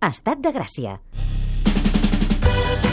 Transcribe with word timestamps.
Estat 0.00 0.38
de 0.40 0.48
Gràcia. 0.48 0.94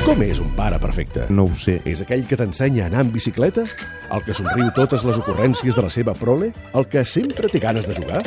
Com 0.03 0.23
és 0.25 0.41
un 0.43 0.49
pare 0.57 0.75
perfecte? 0.83 1.23
No 1.31 1.45
ho 1.47 1.53
sé. 1.55 1.77
És 1.87 2.01
aquell 2.03 2.25
que 2.27 2.35
t'ensenya 2.35 2.83
a 2.83 2.89
anar 2.91 3.05
en 3.05 3.13
bicicleta? 3.15 3.63
El 4.11 4.25
que 4.25 4.35
somriu 4.35 4.67
totes 4.75 5.07
les 5.07 5.21
ocurrències 5.23 5.75
de 5.75 5.85
la 5.87 5.91
seva 5.93 6.11
prole? 6.19 6.51
El 6.75 6.89
que 6.91 7.05
sempre 7.07 7.47
té 7.47 7.63
ganes 7.63 7.87
de 7.87 7.95
jugar? 7.95 8.25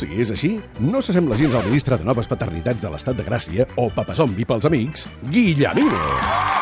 Si 0.00 0.08
és 0.16 0.32
així, 0.32 0.54
no 0.80 1.04
s'assembla 1.04 1.36
gens 1.36 1.60
al 1.60 1.68
ministre 1.68 2.00
de 2.00 2.08
Noves 2.08 2.32
Paternitats 2.32 2.80
de 2.80 2.92
l'Estat 2.92 3.20
de 3.20 3.28
Gràcia 3.28 3.68
o 3.76 3.90
papazombi 3.92 4.48
pels 4.48 4.68
amics, 4.68 5.04
Guillemino. 5.28 6.55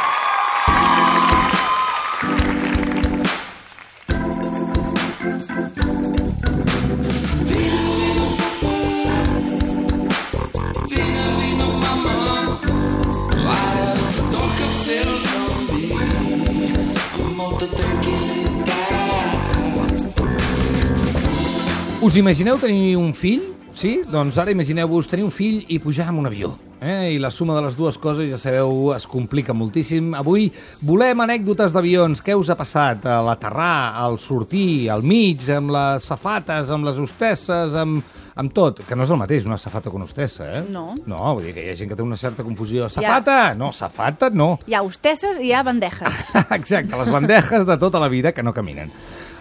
Us 22.04 22.18
imagineu 22.20 22.58
tenir 22.60 22.98
un 23.00 23.14
fill? 23.16 23.46
Sí? 23.72 24.02
Doncs 24.04 24.36
ara 24.36 24.52
imagineu-vos 24.52 25.06
tenir 25.08 25.24
un 25.24 25.30
fill 25.32 25.62
i 25.72 25.78
pujar 25.80 26.10
en 26.12 26.18
un 26.20 26.28
avió. 26.28 26.50
Eh? 26.84 27.14
I 27.14 27.22
la 27.22 27.30
suma 27.32 27.54
de 27.56 27.62
les 27.64 27.78
dues 27.78 27.96
coses, 27.96 28.28
ja 28.28 28.36
sabeu, 28.36 28.90
es 28.92 29.06
complica 29.08 29.56
moltíssim. 29.56 30.10
Avui 30.12 30.50
volem 30.84 31.24
anècdotes 31.24 31.72
d'avions. 31.72 32.20
Què 32.20 32.36
us 32.36 32.52
ha 32.52 32.58
passat? 32.60 33.08
A 33.08 33.22
l'aterrar, 33.24 33.96
al 34.04 34.18
sortir, 34.20 34.90
al 34.92 35.00
mig, 35.00 35.48
amb 35.48 35.72
les 35.72 36.04
safates, 36.12 36.68
amb 36.76 36.84
les 36.90 37.00
hostesses, 37.00 37.72
amb, 37.72 38.04
amb 38.36 38.52
tot. 38.52 38.84
Que 38.84 39.00
no 39.00 39.08
és 39.08 39.16
el 39.16 39.22
mateix, 39.24 39.48
una 39.48 39.56
safata 39.56 39.88
que 39.88 39.96
una 39.96 40.04
hostessa, 40.04 40.52
eh? 40.60 40.64
No. 40.68 40.90
No, 41.08 41.24
vull 41.32 41.48
dir 41.48 41.56
que 41.56 41.64
hi 41.64 41.72
ha 41.72 41.80
gent 41.80 41.88
que 41.88 41.96
té 41.96 42.04
una 42.04 42.20
certa 42.20 42.44
confusió. 42.44 42.92
Safata? 42.92 43.54
No, 43.56 43.72
safata 43.72 44.28
no. 44.28 44.58
Hi 44.68 44.76
ha 44.76 44.84
hostesses 44.84 45.40
i 45.40 45.48
hi 45.48 45.56
ha 45.56 45.64
bandejes. 45.64 46.34
Exacte, 46.60 46.98
les 47.00 47.16
bandejes 47.16 47.64
de 47.64 47.80
tota 47.80 48.04
la 48.04 48.12
vida 48.12 48.36
que 48.36 48.44
no 48.44 48.52
caminen. 48.52 48.92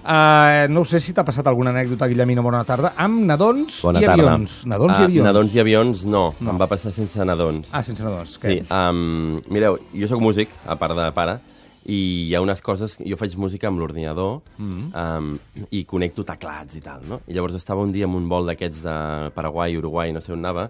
Uh, 0.04 0.68
no 0.70 0.84
sé 0.84 1.00
si 1.00 1.14
t'ha 1.16 1.24
passat 1.24 1.48
alguna 1.48 1.72
anècdota, 1.72 2.08
Guillemino, 2.12 2.44
bona 2.44 2.64
tarda, 2.68 2.92
amb 3.00 3.22
nadons 3.24 3.78
Bona 3.86 4.02
i 4.02 4.06
tarda. 4.06 4.26
avions. 4.34 4.58
Nadons 4.68 4.98
i 5.00 5.02
Ah, 5.02 5.06
avions. 5.08 5.26
Nadons 5.30 5.56
i 5.56 5.60
avions, 5.64 6.04
no. 6.06 6.24
No. 6.44 6.52
Em 6.52 6.58
va 6.60 6.68
passar 6.68 6.92
sense 6.92 7.24
nadons. 7.26 7.70
Ah, 7.72 7.82
sense 7.84 8.04
nadons. 8.04 8.38
Què? 8.42 8.52
Sí, 8.52 8.66
um, 8.70 9.42
mireu, 9.50 9.78
jo 9.96 10.08
sóc 10.12 10.20
músic, 10.22 10.50
a 10.68 10.76
part 10.76 10.96
de 10.98 11.08
pare, 11.16 11.38
i 11.86 12.28
hi 12.30 12.36
ha 12.36 12.42
unes 12.44 12.62
coses... 12.62 12.98
Jo 13.04 13.16
faig 13.20 13.34
música 13.40 13.68
amb 13.68 13.80
l'ordinador 13.80 14.42
Mm. 14.58 14.92
um, 14.94 15.40
i 15.72 15.86
connecto 15.86 16.24
teclats 16.28 16.76
i 16.76 16.82
tal, 16.82 17.02
no? 17.08 17.22
I 17.28 17.34
llavors 17.34 17.56
estava 17.56 17.82
un 17.82 17.92
dia 17.92 18.06
en 18.06 18.16
un 18.16 18.28
vol 18.28 18.46
d'aquests 18.52 18.84
de 18.84 18.98
Paraguai, 19.36 19.78
Uruguai, 19.78 20.12
no 20.12 20.20
sé 20.22 20.34
on 20.34 20.40
anava, 20.44 20.70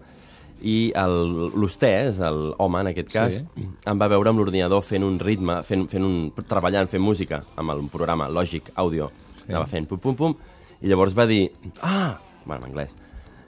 i 0.62 0.94
l'hostès, 0.96 2.20
el 2.20 2.54
home 2.58 2.80
en 2.82 2.88
aquest 2.94 3.12
cas, 3.12 3.34
Sí. 3.34 3.66
em 3.86 4.00
va 4.00 4.08
veure 4.08 4.30
amb 4.30 4.40
l'ordinador 4.40 4.82
fent 4.84 5.04
un 5.04 5.20
ritme, 5.20 5.62
fent, 5.64 5.88
fent 5.90 6.04
un, 6.04 6.32
treballant, 6.48 6.88
fent 6.88 7.02
música 7.04 7.44
amb 7.56 7.72
el 7.72 7.82
programa 7.92 8.30
Logic 8.30 8.72
Audio. 8.76 9.12
Sí. 9.38 9.50
Anava 9.50 9.68
fent 9.68 9.88
pum, 9.88 10.00
pum, 10.00 10.16
pum, 10.16 10.36
i 10.82 10.88
llavors 10.88 11.16
va 11.18 11.26
dir, 11.26 11.52
ah, 11.82 12.18
bueno, 12.46 12.66
en 12.66 12.72
anglès, 12.72 12.92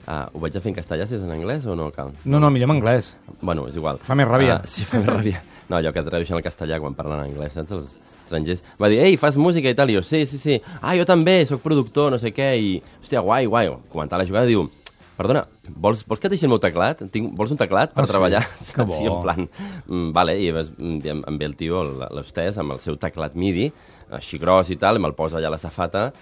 uh, 0.06 0.26
ho 0.32 0.38
vaig 0.40 0.56
a 0.56 0.60
fer 0.60 0.70
en 0.72 0.76
castellà, 0.76 1.06
si 1.06 1.14
és 1.16 1.22
en 1.22 1.30
anglès 1.30 1.66
o 1.66 1.76
no 1.76 1.90
cal? 1.92 2.12
No, 2.24 2.38
no, 2.40 2.50
millor 2.50 2.70
en 2.70 2.76
anglès. 2.76 3.16
Bueno, 3.40 3.66
és 3.68 3.76
igual. 3.76 3.98
Fa 4.02 4.14
més 4.14 4.28
ràbia. 4.28 4.60
Ah, 4.62 4.66
sí, 4.66 4.84
fa 4.84 4.98
més 4.98 5.08
ràbia. 5.08 5.40
No, 5.68 5.76
allò 5.76 5.92
que 5.92 6.02
tradueixen 6.02 6.36
al 6.36 6.42
castellà 6.44 6.78
quan 6.80 6.94
parlen 6.94 7.20
anglès, 7.20 7.52
saps? 7.52 7.72
Els 7.72 7.96
estrangers. 8.24 8.62
Va 8.80 8.88
dir, 8.88 9.00
ei, 9.00 9.16
fas 9.16 9.36
música 9.36 9.68
i 9.68 9.74
tal. 9.74 9.90
I 9.90 9.94
jo, 9.96 10.02
sí, 10.02 10.24
sí, 10.26 10.38
sí. 10.38 10.60
Ah, 10.80 10.94
jo 10.96 11.04
també, 11.04 11.44
sóc 11.46 11.60
productor, 11.62 12.10
no 12.12 12.18
sé 12.18 12.32
què. 12.32 12.52
I, 12.58 12.82
hòstia, 13.02 13.20
guai, 13.20 13.46
guai. 13.46 13.72
Comentar 13.90 14.18
la 14.18 14.26
jugada, 14.26 14.46
diu, 14.46 14.68
perdona, 15.16 15.44
vols, 15.68 16.04
vols 16.06 16.20
que 16.20 16.28
et 16.28 16.34
deixi 16.34 16.46
el 16.46 16.52
meu 16.52 16.60
teclat? 16.62 17.02
Tinc, 17.12 17.32
vols 17.36 17.50
un 17.54 17.58
teclat 17.60 17.92
per 17.94 18.04
Ah, 18.04 18.06
sí? 18.06 18.12
treballar? 18.12 18.42
Que 18.76 18.84
bo. 18.84 18.96
Sí, 18.98 19.06
en 19.08 19.20
plan, 19.24 19.48
mm, 19.86 20.10
vale, 20.16 20.36
i 20.40 20.50
mm, 20.52 20.98
em 21.12 21.22
em 21.26 21.38
ve 21.40 21.46
el 21.50 21.56
tio, 21.56 21.82
l'hostès, 22.10 22.58
amb 22.58 22.72
el 22.76 22.80
seu 22.84 22.96
teclat 23.00 23.34
MIDI, 23.34 23.70
així 24.16 24.38
gros 24.38 24.70
i 24.70 24.76
tal, 24.76 24.96
i 24.96 25.02
me'l 25.02 25.14
posa 25.18 25.38
allà 25.40 25.48
a 25.48 25.56
la 25.56 25.58
safata, 25.62 26.12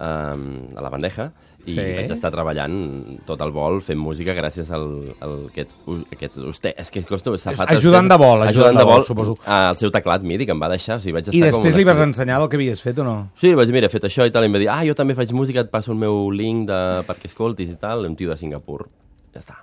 um, 0.00 0.66
a 0.76 0.80
la 0.82 0.90
bandeja, 0.92 1.30
i 1.66 1.74
Sí. 1.74 1.84
vaig 1.96 2.10
estar 2.14 2.30
treballant 2.32 3.20
tot 3.28 3.40
el 3.44 3.52
vol 3.52 3.80
fent 3.84 3.98
música 4.00 4.34
gràcies 4.36 4.70
al, 4.72 4.86
al 5.20 5.34
aquest, 5.50 5.74
aquest 6.14 6.38
hoste. 6.38 6.74
És 6.76 6.90
que 6.90 7.02
costa 7.08 7.32
safates... 7.36 7.78
ajudant 7.78 8.08
de 8.08 8.18
vol, 8.20 8.46
ajudant 8.48 8.80
de 8.80 8.86
vol, 8.88 9.04
suposo. 9.06 9.36
Al 9.44 9.76
seu 9.76 9.92
teclat 9.94 10.24
MIDI 10.26 10.48
que 10.48 10.56
em 10.56 10.62
va 10.62 10.70
deixar, 10.72 10.98
o 10.98 11.04
sigui, 11.04 11.18
vaig 11.18 11.28
estar 11.28 11.36
I 11.36 11.40
com 11.42 11.48
després 11.50 11.74
una 11.74 11.82
li 11.82 11.88
vas 11.90 12.04
ensenyar 12.06 12.40
el 12.42 12.48
que 12.48 12.60
havies 12.60 12.82
fet 12.84 12.98
o 12.98 13.06
no? 13.06 13.16
Sí, 13.34 13.54
vaig 13.54 13.70
dir, 13.70 13.76
mira, 13.76 13.90
he 13.90 13.92
fet 13.92 14.08
això 14.08 14.26
i 14.26 14.34
tal, 14.34 14.46
i 14.46 14.50
em 14.52 14.58
va 14.58 14.62
dir, 14.62 14.70
ah, 14.72 14.82
jo 14.88 14.96
també 14.98 15.18
faig 15.18 15.32
música, 15.36 15.66
et 15.66 15.72
passo 15.72 15.92
el 15.92 16.00
meu 16.00 16.30
link 16.34 16.68
de... 16.70 16.80
perquè 17.08 17.30
escoltis 17.30 17.72
i 17.72 17.80
tal, 17.80 18.06
un 18.08 18.16
tio 18.16 18.32
de 18.32 18.38
Singapur. 18.40 18.86
Ja 19.34 19.44
està. 19.44 19.60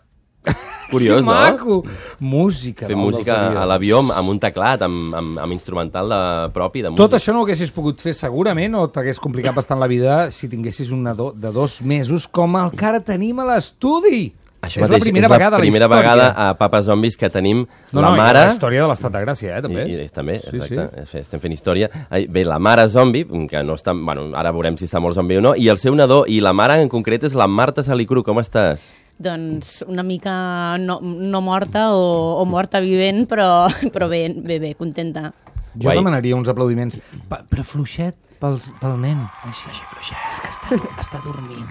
Curiós, 0.92 1.20
que 1.20 1.26
no? 1.26 1.34
maco! 1.34 1.84
Música. 2.20 2.88
Fer 2.88 2.96
música 2.96 3.36
a 3.60 3.66
l'avió 3.68 4.00
amb, 4.00 4.14
amb 4.16 4.32
un 4.32 4.40
teclat, 4.40 4.82
amb, 4.88 5.14
amb, 5.20 5.38
amb 5.44 5.52
instrumental 5.56 6.08
de, 6.10 6.22
propi 6.56 6.82
de 6.86 6.92
música. 6.94 7.04
Tot 7.04 7.18
això 7.20 7.36
no 7.36 7.44
ho 7.44 7.48
haguessis 7.48 7.74
pogut 7.76 8.00
fer 8.02 8.16
segurament 8.16 8.76
o 8.80 8.88
t'hagués 8.88 9.20
complicat 9.20 9.56
bastant 9.58 9.82
la 9.84 9.90
vida 9.92 10.30
si 10.32 10.48
tinguessis 10.48 10.92
un 10.96 11.04
nadó 11.04 11.34
de 11.36 11.52
dos 11.52 11.82
mesos 11.84 12.28
com 12.28 12.56
el 12.60 12.72
que 12.72 12.86
ara 12.88 13.04
tenim 13.04 13.40
a 13.44 13.50
l'estudi. 13.52 14.30
Això 14.58 14.80
és 14.82 14.88
mateix, 14.88 15.04
la 15.04 15.06
primera 15.06 15.28
és 15.28 15.30
la 15.30 15.36
vegada 15.38 15.56
a 15.56 15.60
la 15.60 15.62
primera 15.62 15.86
història. 15.86 16.02
vegada 16.02 16.28
a 16.34 16.54
Papa 16.58 16.80
Zombis 16.82 17.16
que 17.16 17.30
tenim 17.30 17.60
No, 17.92 18.02
la 18.02 18.08
no, 18.08 18.16
i 18.16 18.18
mare... 18.18 18.40
la 18.48 18.54
història 18.56 18.82
de 18.82 18.88
l'estat 18.90 19.14
de 19.14 19.20
Gràcia, 19.22 19.58
eh, 19.60 19.62
també. 19.62 19.84
I, 19.86 20.00
i 20.02 20.10
també, 20.10 20.40
Sí, 20.42 20.50
exacte. 20.56 21.06
Sí, 21.12 21.18
Estem 21.22 21.44
fent 21.44 21.54
història. 21.54 21.90
Bé, 22.10 22.44
la 22.44 22.58
mare 22.58 22.88
zombi, 22.90 23.22
que 23.52 23.62
no 23.64 23.76
està... 23.78 23.94
Bueno, 23.94 24.32
ara 24.36 24.52
veurem 24.56 24.76
si 24.80 24.88
està 24.90 25.00
molt 25.04 25.16
zombi 25.16 25.38
o 25.38 25.44
no, 25.46 25.54
i 25.56 25.70
el 25.70 25.78
seu 25.78 25.94
nadó, 25.96 26.24
i 26.28 26.40
la 26.42 26.56
mare 26.58 26.80
en 26.82 26.90
concret 26.90 27.28
és 27.30 27.36
la 27.38 27.46
Marta 27.48 27.84
Salicru. 27.86 28.24
Com 28.26 28.42
estàs? 28.42 28.82
Doncs 29.18 29.82
una 29.88 30.04
mica 30.04 30.78
no, 30.78 31.00
no 31.02 31.42
morta 31.42 31.90
o, 31.96 32.38
o 32.42 32.46
morta 32.46 32.80
vivent, 32.84 33.26
però, 33.30 33.68
però 33.94 34.10
bé, 34.12 34.28
bé, 34.36 34.60
bé, 34.64 34.76
contenta. 34.78 35.32
Jo 35.78 35.90
Guai. 35.90 35.98
demanaria 36.00 36.36
uns 36.38 36.50
aplaudiments, 36.50 36.98
pa, 37.30 37.44
però 37.50 37.64
fluixet 37.66 38.16
pel, 38.42 38.60
pel 38.82 38.96
nen. 39.02 39.20
Així, 39.46 39.68
així 39.70 39.84
fluixet. 39.90 40.24
És 40.34 40.40
que 40.42 40.54
està, 40.54 40.80
està 41.02 41.22
dormint. 41.26 41.68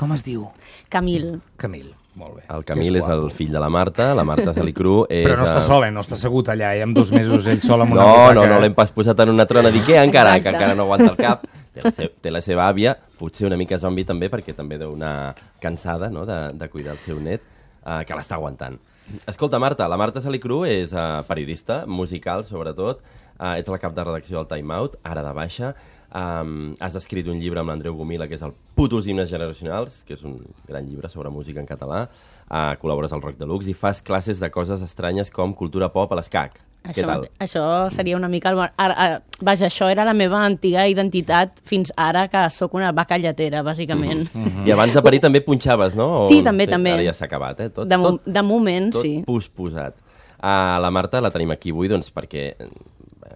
Com 0.00 0.12
es 0.16 0.24
diu? 0.24 0.46
Camil. 0.90 1.34
Camil. 1.60 1.90
Molt 2.16 2.34
bé. 2.36 2.42
El 2.52 2.64
Camil 2.68 2.92
Que 2.92 3.00
és 3.00 3.06
el 3.08 3.22
fill 3.32 3.52
de 3.54 3.60
la 3.60 3.68
Marta, 3.72 4.10
la 4.16 4.24
Marta 4.28 4.52
Salicru 4.52 5.06
és... 5.08 5.22
Però 5.24 5.36
no 5.38 5.44
està 5.46 5.60
sol, 5.64 5.84
eh? 5.86 5.92
No 5.94 6.02
està 6.04 6.16
assegut 6.18 6.50
allà, 6.52 6.74
eh? 6.76 6.82
Amb 6.84 6.96
dos 6.96 7.12
mesos 7.14 7.46
ell 7.48 7.60
sol 7.64 7.80
amb 7.84 7.94
una 7.94 8.02
No, 8.04 8.08
butaca. 8.18 8.34
no, 8.36 8.46
no 8.50 8.58
l'hem 8.60 8.74
pas 8.76 8.92
posat 8.92 9.20
en 9.24 9.32
una 9.32 9.46
trona 9.48 9.70
d'Ikea 9.72 10.02
encara, 10.04 10.34
Exacte. 10.36 10.50
que 10.50 10.56
encara 10.58 10.74
no 10.76 10.84
aguanta 10.88 11.08
el 11.12 11.16
cap. 11.20 11.46
Té 11.72 11.80
la, 11.84 11.92
se 11.96 12.08
té 12.20 12.30
la 12.32 12.42
seva 12.44 12.66
àvia, 12.68 12.92
potser 13.16 13.46
una 13.48 13.56
mica 13.56 13.78
zombi 13.80 14.04
també, 14.04 14.28
perquè 14.32 14.52
també 14.56 14.76
deu 14.80 14.92
anar 14.98 15.32
cansada 15.62 16.10
no? 16.12 16.26
de, 16.28 16.38
de 16.58 16.68
cuidar 16.72 16.96
el 16.98 17.00
seu 17.00 17.20
net, 17.20 17.44
uh, 17.86 18.02
que 18.04 18.16
l'està 18.18 18.36
aguantant. 18.36 18.76
Escolta, 19.28 19.58
Marta, 19.58 19.88
la 19.90 19.98
Marta 20.00 20.20
Salicru 20.22 20.62
és 20.68 20.92
uh, 20.92 21.22
periodista, 21.28 21.82
musical 21.88 22.44
sobretot, 22.44 23.00
uh, 23.38 23.54
ets 23.56 23.72
la 23.72 23.80
cap 23.80 23.96
de 23.96 24.04
redacció 24.04 24.38
del 24.38 24.50
Time 24.50 24.76
Out, 24.76 24.98
ara 25.08 25.24
de 25.24 25.32
baixa, 25.36 25.72
um, 26.12 26.72
has 26.80 26.98
escrit 27.00 27.28
un 27.28 27.40
llibre 27.40 27.62
amb 27.62 27.72
l'Andreu 27.72 27.96
Gomila, 27.96 28.28
que 28.28 28.36
és 28.36 28.44
el 28.44 28.52
Putos 28.76 29.08
himnes 29.08 29.30
generacionals, 29.32 30.02
que 30.08 30.16
és 30.16 30.26
un 30.28 30.38
gran 30.68 30.86
llibre 30.88 31.10
sobre 31.12 31.32
música 31.32 31.60
en 31.60 31.68
català, 31.68 32.04
uh, 32.48 32.74
col·labores 32.82 33.16
al 33.16 33.24
Rock 33.24 33.40
Deluxe 33.40 33.72
i 33.72 33.76
fas 33.76 34.04
classes 34.04 34.40
de 34.42 34.52
coses 34.52 34.84
estranyes 34.84 35.32
com 35.32 35.56
cultura 35.56 35.90
pop 35.92 36.12
a 36.12 36.20
l'escac. 36.20 36.60
Què 36.82 36.90
Això, 36.90 37.06
tal? 37.06 37.26
això 37.38 37.64
seria 37.94 38.16
una 38.18 38.26
mica... 38.28 38.50
El, 38.50 38.58
ara, 38.58 38.94
ara, 38.94 39.18
vaja, 39.38 39.68
això 39.68 39.86
era 39.92 40.02
la 40.04 40.14
meva 40.18 40.40
antiga 40.42 40.82
identitat 40.90 41.60
fins 41.68 41.92
ara, 41.94 42.24
que 42.28 42.42
sóc 42.50 42.74
una 42.74 42.90
vaca 42.92 43.18
lletera, 43.22 43.62
bàsicament. 43.62 44.26
Mm 44.32 44.44
-hmm. 44.48 44.66
I 44.66 44.72
abans 44.74 44.94
de 44.94 45.02
parir 45.02 45.20
també 45.20 45.40
punxaves, 45.40 45.94
no? 45.94 46.22
O... 46.22 46.24
Sí, 46.28 46.42
també, 46.42 46.66
també. 46.66 46.92
Ara 46.92 47.04
ja 47.04 47.12
s'ha 47.14 47.26
acabat, 47.26 47.60
eh? 47.60 47.68
Tot, 47.70 47.88
De, 47.88 47.96
mo 47.96 48.10
tot, 48.10 48.26
de 48.26 48.42
moment, 48.42 48.92
tot 48.92 49.02
sí. 49.02 49.22
pus 49.24 49.48
posat. 49.48 49.94
Uh, 50.42 50.80
la 50.82 50.90
Marta 50.90 51.20
la 51.20 51.30
tenim 51.30 51.52
aquí 51.52 51.70
avui 51.70 51.86
doncs, 51.86 52.10
perquè 52.10 52.56
eh, 52.58 52.68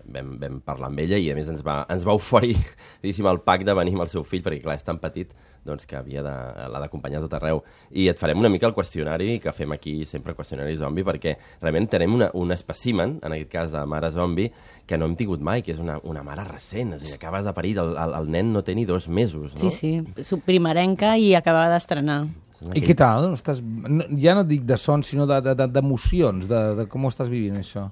vam, 0.05 0.37
vam 0.41 0.61
parlar 0.65 0.91
amb 0.91 1.03
ella 1.05 1.19
i 1.21 1.31
a 1.31 1.37
més 1.39 1.51
ens 1.53 1.65
va, 1.67 1.81
ens 1.93 2.07
va 2.07 2.17
oferir 2.17 2.57
diguéssim, 3.03 3.29
el 3.31 3.43
pack 3.47 3.67
de 3.67 3.75
venir 3.77 3.97
amb 3.97 4.07
el 4.07 4.13
seu 4.13 4.25
fill 4.27 4.45
perquè 4.45 4.63
clar, 4.65 4.79
és 4.79 4.87
tan 4.87 5.01
petit 5.03 5.35
doncs, 5.67 5.87
que 5.87 5.99
havia 5.99 6.23
de, 6.23 6.33
l'ha 6.71 6.81
d'acompanyar 6.81 7.21
tot 7.25 7.35
arreu. 7.37 7.61
I 7.91 8.07
et 8.13 8.21
farem 8.21 8.39
una 8.39 8.51
mica 8.53 8.69
el 8.69 8.75
qüestionari 8.77 9.41
que 9.43 9.53
fem 9.53 9.75
aquí 9.75 9.99
sempre, 10.09 10.33
el 10.33 10.39
qüestionari 10.39 10.77
zombi, 10.79 11.05
perquè 11.07 11.35
realment 11.61 11.91
tenem 11.91 12.15
una, 12.21 12.31
un 12.39 12.55
espècimen, 12.55 13.19
en 13.27 13.35
aquest 13.37 13.53
cas 13.53 13.75
de 13.75 13.83
mare 13.91 14.13
zombi, 14.15 14.47
que 14.87 14.99
no 14.99 15.11
hem 15.11 15.17
tingut 15.19 15.43
mai, 15.43 15.65
que 15.67 15.75
és 15.75 15.83
una, 15.83 15.99
una 16.07 16.23
mare 16.27 16.47
recent. 16.47 16.95
O 16.95 17.01
sigui, 17.03 17.19
acabes 17.19 17.47
de 17.49 17.55
parir, 17.57 17.77
el, 17.83 17.97
el, 17.99 18.17
el 18.21 18.33
nen 18.33 18.55
no 18.55 18.63
té 18.63 18.79
ni 18.79 18.87
dos 18.89 19.11
mesos, 19.11 19.53
no? 19.59 19.67
Sí, 19.67 19.75
sí. 19.75 20.25
Soc 20.25 20.47
primerenca 20.47 21.17
i 21.19 21.33
acabava 21.35 21.75
d'estrenar. 21.75 22.23
I 22.73 22.81
què 22.81 22.95
tal? 22.97 23.33
Estàs... 23.37 23.59
Ja 24.23 24.33
no 24.39 24.47
dic 24.49 24.63
de 24.65 24.79
son, 24.81 25.03
sinó 25.05 25.27
d'emocions, 25.29 26.47
de, 26.47 26.55
de, 26.55 26.71
de, 26.71 26.85
de 26.85 26.91
com 26.93 27.05
ho 27.05 27.11
estàs 27.13 27.29
vivint, 27.33 27.59
això. 27.61 27.91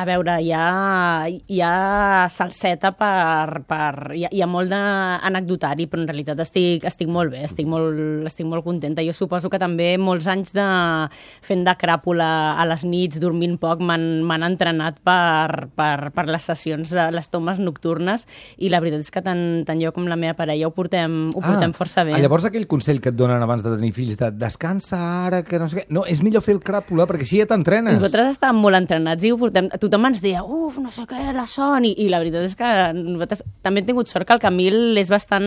A 0.00 0.06
veure, 0.08 0.32
hi 0.40 0.48
ha, 0.56 1.28
hi 1.28 1.58
ha 1.60 2.24
salseta 2.32 2.94
per... 2.96 3.60
per 3.68 4.14
hi, 4.16 4.22
ha, 4.24 4.30
hi 4.32 4.40
ha 4.40 4.46
molt 4.48 4.70
d'anecdotari, 4.72 5.84
però 5.90 6.00
en 6.00 6.08
realitat 6.08 6.38
estic, 6.40 6.86
estic 6.88 7.10
molt 7.12 7.34
bé, 7.34 7.42
estic 7.44 7.68
molt, 7.68 7.98
estic 8.30 8.48
molt 8.48 8.64
contenta. 8.64 9.04
Jo 9.04 9.12
suposo 9.12 9.50
que 9.52 9.60
també 9.60 9.90
molts 10.00 10.24
anys 10.32 10.54
de 10.56 10.64
fent 11.44 11.66
de 11.66 11.74
cràpula 11.76 12.28
a 12.56 12.64
les 12.70 12.86
nits, 12.88 13.18
dormint 13.20 13.58
poc, 13.60 13.82
m'han 13.84 14.46
entrenat 14.46 15.02
per, 15.04 15.68
per, 15.76 16.14
per 16.16 16.24
les 16.30 16.48
sessions, 16.48 16.94
eh, 16.96 17.10
les 17.12 17.28
tomes 17.28 17.60
nocturnes, 17.60 18.24
i 18.56 18.72
la 18.72 18.80
veritat 18.80 19.04
és 19.04 19.12
que 19.12 19.24
tant, 19.26 19.44
tant 19.68 19.84
jo 19.84 19.92
com 19.92 20.08
la 20.08 20.16
meva 20.16 20.38
parella 20.38 20.70
ho 20.70 20.72
portem, 20.72 21.18
ho 21.34 21.44
portem 21.44 21.76
força 21.76 22.06
bé. 22.08 22.16
Ah, 22.16 22.22
llavors 22.24 22.48
aquell 22.48 22.64
consell 22.70 23.02
que 23.04 23.12
et 23.12 23.20
donen 23.20 23.44
abans 23.44 23.60
de 23.66 23.74
tenir 23.76 23.92
fills 23.98 24.16
de 24.16 24.32
descansa 24.32 25.02
ara, 25.26 25.42
que 25.44 25.60
no 25.60 25.68
sé 25.68 25.82
què... 25.82 25.86
No, 25.92 26.06
és 26.08 26.24
millor 26.24 26.46
fer 26.46 26.56
el 26.56 26.64
cràpula 26.64 27.04
perquè 27.10 27.28
així 27.28 27.44
ja 27.44 27.50
t'entrenes. 27.52 28.00
Nosaltres 28.00 28.38
estàvem 28.38 28.64
molt 28.64 28.80
entrenats 28.80 29.28
i 29.28 29.36
ho 29.36 29.40
portem... 29.44 29.68
Tothom 29.90 30.04
ens 30.06 30.20
deia, 30.22 30.44
uf, 30.46 30.76
no 30.78 30.90
sé 30.94 31.02
què, 31.10 31.18
la 31.34 31.42
son, 31.50 31.82
i, 31.84 31.90
i 31.98 32.06
la 32.12 32.20
veritat 32.22 32.44
és 32.46 32.54
que 32.54 32.68
nosaltres 32.94 33.42
també 33.64 33.82
hem 33.82 33.88
tingut 33.88 34.06
sort 34.06 34.24
que 34.28 34.36
el 34.36 34.42
Camil 34.42 34.96
és 35.00 35.10
bastant... 35.10 35.46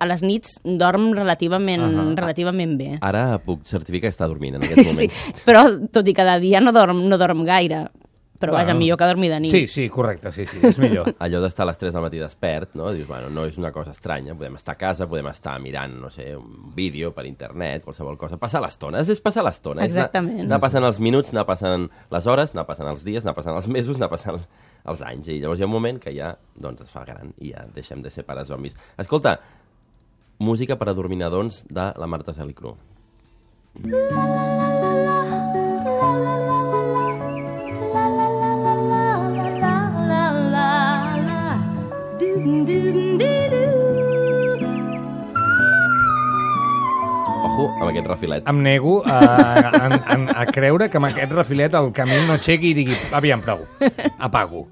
A 0.00 0.06
les 0.08 0.22
nits 0.24 0.54
dorm 0.64 1.10
relativament, 1.12 1.82
uh. 1.84 1.90
-huh. 1.92 2.16
relativament 2.16 2.78
bé. 2.78 2.98
Ara 3.02 3.38
puc 3.44 3.66
certificar 3.68 4.08
que 4.08 4.16
està 4.16 4.26
dormint 4.26 4.56
en 4.56 4.62
aquests 4.64 4.88
Sí, 4.88 4.94
moments. 4.94 5.44
però 5.44 5.66
tot 5.92 6.08
i 6.08 6.14
cada 6.14 6.38
dia 6.40 6.60
no 6.60 6.72
dorm, 6.72 7.04
no 7.08 7.18
dorm 7.18 7.44
gaire. 7.44 7.90
Però 8.42 8.50
Bueno. 8.50 8.64
vaja, 8.66 8.74
millor 8.74 8.98
que 8.98 9.06
dormir 9.06 9.30
de 9.30 9.38
nit. 9.40 9.52
Sí, 9.54 9.68
sí, 9.70 9.84
correcte, 9.88 10.32
sí, 10.34 10.44
sí, 10.50 10.58
és 10.66 10.78
millor. 10.82 11.14
allò 11.22 11.40
d'estar 11.40 11.62
a 11.62 11.70
les 11.70 11.78
3 11.78 11.94
del 11.94 12.02
matí 12.02 12.18
despert, 12.18 12.74
no? 12.74 12.90
Dius, 12.92 13.06
bueno, 13.06 13.30
no 13.30 13.44
és 13.46 13.56
una 13.56 13.70
cosa 13.70 13.92
estranya, 13.94 14.34
podem 14.34 14.56
estar 14.58 14.74
a 14.74 14.78
casa, 14.80 15.06
podem 15.06 15.28
estar 15.30 15.54
mirant, 15.62 15.94
no 16.02 16.10
sé, 16.10 16.32
un 16.36 16.72
vídeo 16.74 17.12
per 17.14 17.24
internet, 17.30 17.84
qualsevol 17.86 18.18
cosa. 18.18 18.36
Passar 18.42 18.60
l'estona, 18.64 18.98
és, 19.00 19.08
és 19.14 19.20
passar 19.22 19.44
l'estona. 19.46 19.84
és 19.86 19.92
anar- 19.92 20.08
Exactament. 20.08 20.40
Anar 20.48 20.60
passant 20.60 20.84
els 20.84 20.98
minuts, 21.00 21.30
anar 21.32 21.46
passant 21.46 21.88
les 22.10 22.26
hores, 22.26 22.52
anar 22.54 22.66
passant 22.66 22.88
els 22.90 23.04
dies, 23.04 23.22
anar 23.24 23.34
passant 23.38 23.54
els 23.54 23.68
mesos, 23.68 23.96
anar 23.96 24.10
passant 24.10 24.40
els 24.84 25.02
anys. 25.02 25.28
I 25.28 25.38
llavors 25.40 25.60
hi 25.60 25.62
ha 25.62 25.66
un 25.70 25.72
moment 25.72 26.00
que 26.02 26.10
ja 26.16 26.36
doncs, 26.56 26.80
es 26.82 26.90
fa 26.90 27.04
gran 27.06 27.32
i 27.38 27.52
ja 27.52 27.64
deixem 27.72 28.02
de 28.02 28.10
ser 28.10 28.24
pares 28.26 28.48
zombis. 28.48 28.74
Escolta, 28.98 29.38
música 30.40 30.74
per 30.76 30.88
a 30.88 30.94
dorminadons 30.94 31.64
de 31.70 31.92
la 31.96 32.06
Marta 32.10 32.34
Salicru. 32.34 32.74
Ojo 33.78 34.61
amb 47.82 47.92
aquest 47.92 48.08
refilet. 48.10 48.48
Em 48.48 48.62
nego 48.64 49.00
a, 49.04 49.18
a, 49.18 49.86
a, 49.98 50.18
a 50.44 50.48
creure 50.54 50.88
que 50.90 51.00
amb 51.00 51.10
aquest 51.10 51.34
refilet 51.36 51.74
el 51.78 51.92
camí 51.96 52.18
no 52.28 52.38
aixequi 52.38 52.72
i 52.72 52.76
digui, 52.82 52.98
aviam, 53.18 53.42
prou, 53.44 53.66
apago. 54.18 54.66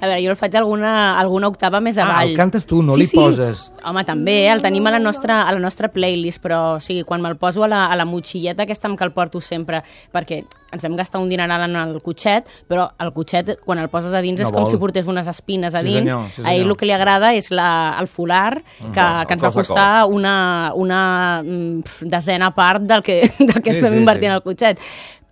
A 0.00 0.06
veure, 0.06 0.22
jo 0.24 0.30
el 0.30 0.36
faig 0.36 0.54
alguna, 0.56 1.18
alguna 1.18 1.48
octava 1.48 1.80
més 1.80 1.98
Ah, 1.98 2.04
avall. 2.04 2.30
el 2.30 2.36
cantes 2.36 2.66
tu, 2.66 2.82
no 2.82 2.96
li 2.96 3.06
poses. 3.06 3.70
Home, 3.84 4.04
també, 4.04 4.48
el 4.50 4.62
tenim 4.62 4.86
a 4.86 4.90
la 4.90 4.98
nostra, 4.98 5.42
a 5.42 5.52
la 5.52 5.58
nostra 5.60 5.88
playlist, 5.88 6.42
però 6.42 6.74
o 6.76 6.80
sigui, 6.80 7.04
quan 7.04 7.22
me'l 7.22 7.36
poso 7.36 7.64
a 7.64 7.68
la, 7.68 7.86
a 7.86 7.96
la 7.96 8.04
motxilleta 8.04 8.62
aquesta 8.64 8.88
amb 8.88 8.98
què 8.98 9.04
el 9.04 9.12
porto 9.12 9.40
sempre, 9.40 9.82
perquè 10.12 10.44
ens 10.74 10.82
hem 10.84 10.96
gastat 10.96 11.20
un 11.22 11.28
dineral 11.28 11.68
en 11.70 11.76
el 11.76 12.00
cotxet, 12.02 12.48
però 12.68 12.88
el 12.98 13.12
cotxet, 13.12 13.60
quan 13.64 13.78
el 13.78 13.88
poses 13.88 14.12
a 14.12 14.20
dins, 14.20 14.40
No 14.40 14.46
és 14.48 14.52
com 14.52 14.64
vol. 14.64 14.70
si 14.72 14.76
portés 14.76 15.06
unes 15.06 15.26
espines 15.26 15.74
a 15.74 15.80
Sí, 15.80 15.86
dins. 15.86 16.10
senyor, 16.10 16.30
sí, 16.32 16.42
a 16.42 16.50
ell 16.52 16.58
senyor. 16.58 16.70
el 16.72 16.76
que 16.76 16.86
li 16.86 16.92
agrada 16.92 17.32
és 17.34 17.50
la, 17.52 17.96
el 18.00 18.08
folar, 18.08 18.62
que, 18.62 18.84
Mm. 19.00 19.26
que 19.26 19.32
ens 19.34 19.44
va 19.44 19.52
costar 19.52 20.06
una, 20.06 20.72
una 20.74 21.42
mm, 21.44 21.82
pf, 21.82 22.02
desena 22.06 22.52
part 22.54 22.82
del 22.82 23.02
que, 23.02 23.20
del 23.38 23.62
que 23.62 23.70
Sí, 23.72 23.78
estem 23.78 23.92
sí, 23.92 23.98
invertint 23.98 24.30
sí. 24.32 24.34
al 24.34 24.42
cotxet. 24.42 24.78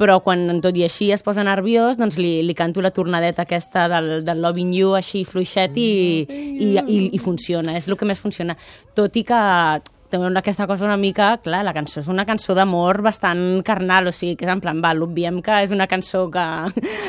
Però 0.02 0.16
quan 0.24 0.58
tot 0.64 0.74
i 0.74 0.82
així 0.82 1.12
es 1.14 1.22
posa 1.22 1.44
nerviós, 1.46 1.94
doncs 2.00 2.16
li, 2.18 2.40
li 2.42 2.54
canto 2.58 2.82
la 2.82 2.90
tornadeta 2.90 3.44
aquesta 3.46 3.86
del, 3.92 4.24
del 4.26 4.42
Loving 4.42 4.72
You 4.74 4.96
així 4.98 5.22
fluixet 5.28 5.76
i, 5.78 5.88
i, 6.26 6.70
i, 6.74 7.00
i 7.14 7.18
funciona, 7.22 7.76
és 7.78 7.86
el 7.86 7.94
que 8.00 8.08
més 8.08 8.18
funciona. 8.18 8.56
Tot 8.98 9.14
i 9.20 9.22
que 9.28 9.38
una- 10.18 10.40
aquesta 10.42 10.66
cosa 10.66 10.84
una 10.84 10.96
mica, 11.00 11.36
clar, 11.40 11.62
la 11.64 11.72
cançó 11.72 12.00
és 12.02 12.08
una 12.10 12.26
cançó 12.28 12.52
d'amor 12.58 12.98
bastant 13.00 13.62
carnal, 13.64 14.10
o 14.10 14.12
sigui, 14.12 14.34
que 14.36 14.44
és 14.44 14.50
en 14.52 14.60
plan, 14.60 14.82
va, 14.84 14.90
l'obviem 14.92 15.38
que 15.40 15.62
és 15.64 15.70
una 15.72 15.86
cançó 15.88 16.26
que, 16.34 16.42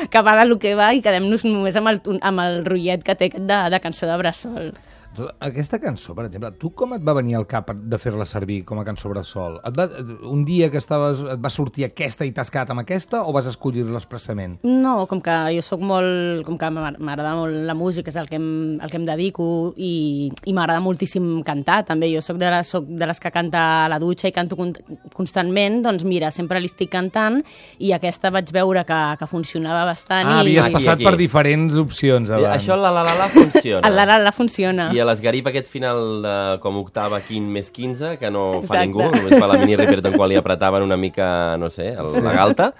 que 0.08 0.22
va 0.24 0.36
de 0.38 0.46
lo 0.48 0.56
que 0.62 0.72
va 0.78 0.92
i 0.94 1.02
quedem-nos 1.04 1.44
només 1.44 1.76
amb 1.76 1.90
el, 1.92 2.00
amb 2.22 2.40
el 2.46 2.62
rotllet 2.64 3.02
que 3.04 3.14
té 3.18 3.28
de, 3.34 3.58
de 3.74 3.80
cançó 3.84 4.06
de 4.08 4.16
bressol. 4.22 4.70
Tu- 5.14 5.28
Aquesta 5.46 5.78
cançó, 5.78 6.14
per 6.14 6.24
exemple, 6.26 6.50
tu 6.58 6.72
com 6.74 6.92
et 6.96 7.02
va 7.06 7.12
venir 7.14 7.36
al 7.38 7.44
cap 7.46 7.68
de 7.70 7.98
fer-la 8.02 8.24
servir 8.26 8.64
com 8.66 8.80
a 8.80 8.84
cançó 8.84 9.08
bressol? 9.12 9.60
Et 9.68 9.76
va, 9.78 9.84
un 10.26 10.40
dia 10.44 10.70
que 10.72 10.78
estaves, 10.80 11.20
et 11.30 11.38
va 11.38 11.50
sortir 11.54 11.84
aquesta 11.86 12.26
i 12.26 12.32
t'has 12.34 12.50
quedat 12.50 12.72
amb 12.74 12.82
aquesta 12.82 13.20
o 13.22 13.32
vas 13.32 13.46
escollir-la 13.46 14.00
expressament? 14.00 14.56
No, 14.66 15.06
com 15.06 15.20
que 15.22 15.36
jo 15.54 15.62
sóc 15.62 15.84
molt... 15.86 16.42
Com 16.48 16.58
que 16.58 16.70
m'agrada 16.74 17.36
molt 17.38 17.54
la 17.68 17.76
música, 17.78 18.10
és 18.10 18.16
el 18.18 18.26
que 18.28 18.40
em, 18.40 18.48
el 18.82 18.90
que 18.90 18.98
em 18.98 19.04
dedico 19.06 19.46
i, 19.76 20.32
i 20.50 20.52
m'agrada 20.56 20.82
moltíssim 20.82 21.44
cantar, 21.46 21.84
també. 21.86 22.10
Jo 22.14 22.20
sóc 22.24 22.40
de, 22.42 22.50
les, 22.50 22.66
soc 22.74 22.90
de 22.90 23.06
les 23.06 23.22
que 23.22 23.30
canta 23.30 23.62
a 23.84 23.88
la 23.92 24.00
dutxa 24.02 24.26
i 24.26 24.34
canto 24.34 24.58
con, 24.58 24.74
constantment, 25.14 25.78
doncs 25.86 26.02
mira, 26.08 26.32
sempre 26.34 26.58
li 26.58 26.66
estic 26.72 26.90
cantant 26.92 27.38
i 27.78 27.92
aquesta 27.94 28.32
vaig 28.34 28.50
veure 28.54 28.82
que, 28.88 28.98
que 29.20 29.30
funcionava 29.30 29.84
bastant. 29.92 30.26
Ah, 30.26 30.40
i 30.42 30.48
havies 30.48 30.66
Aquí, 30.66 30.74
passat 30.80 30.98
aquí. 30.98 31.06
per 31.06 31.14
diferents 31.20 31.78
opcions 31.80 32.30
I 32.34 32.38
abans. 32.40 32.58
això, 32.58 32.74
la 32.80 32.90
la 32.90 33.06
la 33.06 33.14
la, 33.22 33.30
funciona. 33.30 33.86
El 33.86 33.94
la, 34.00 34.04
la, 34.10 34.18
la 34.26 34.32
funciona. 34.34 34.90
I 34.94 35.03
a 35.04 35.08
l'esgarip 35.10 35.48
aquest 35.50 35.70
final 35.70 36.24
de, 36.24 36.34
com 36.64 36.80
octava 36.80 37.20
15 37.22 37.54
més 37.54 37.70
15, 37.70 38.16
que 38.20 38.32
no 38.32 38.44
fa 38.64 38.80
Exacte. 38.80 38.82
ningú, 38.88 39.06
només 39.12 39.38
fa 39.38 39.48
la 39.50 39.60
mini 39.60 39.78
Riperton 39.78 40.16
quan 40.16 40.32
li 40.32 40.40
apretaven 40.40 40.84
una 40.86 40.98
mica, 41.00 41.28
no 41.60 41.70
sé, 41.72 41.92
el, 41.92 42.10
la 42.24 42.34
galta, 42.34 42.70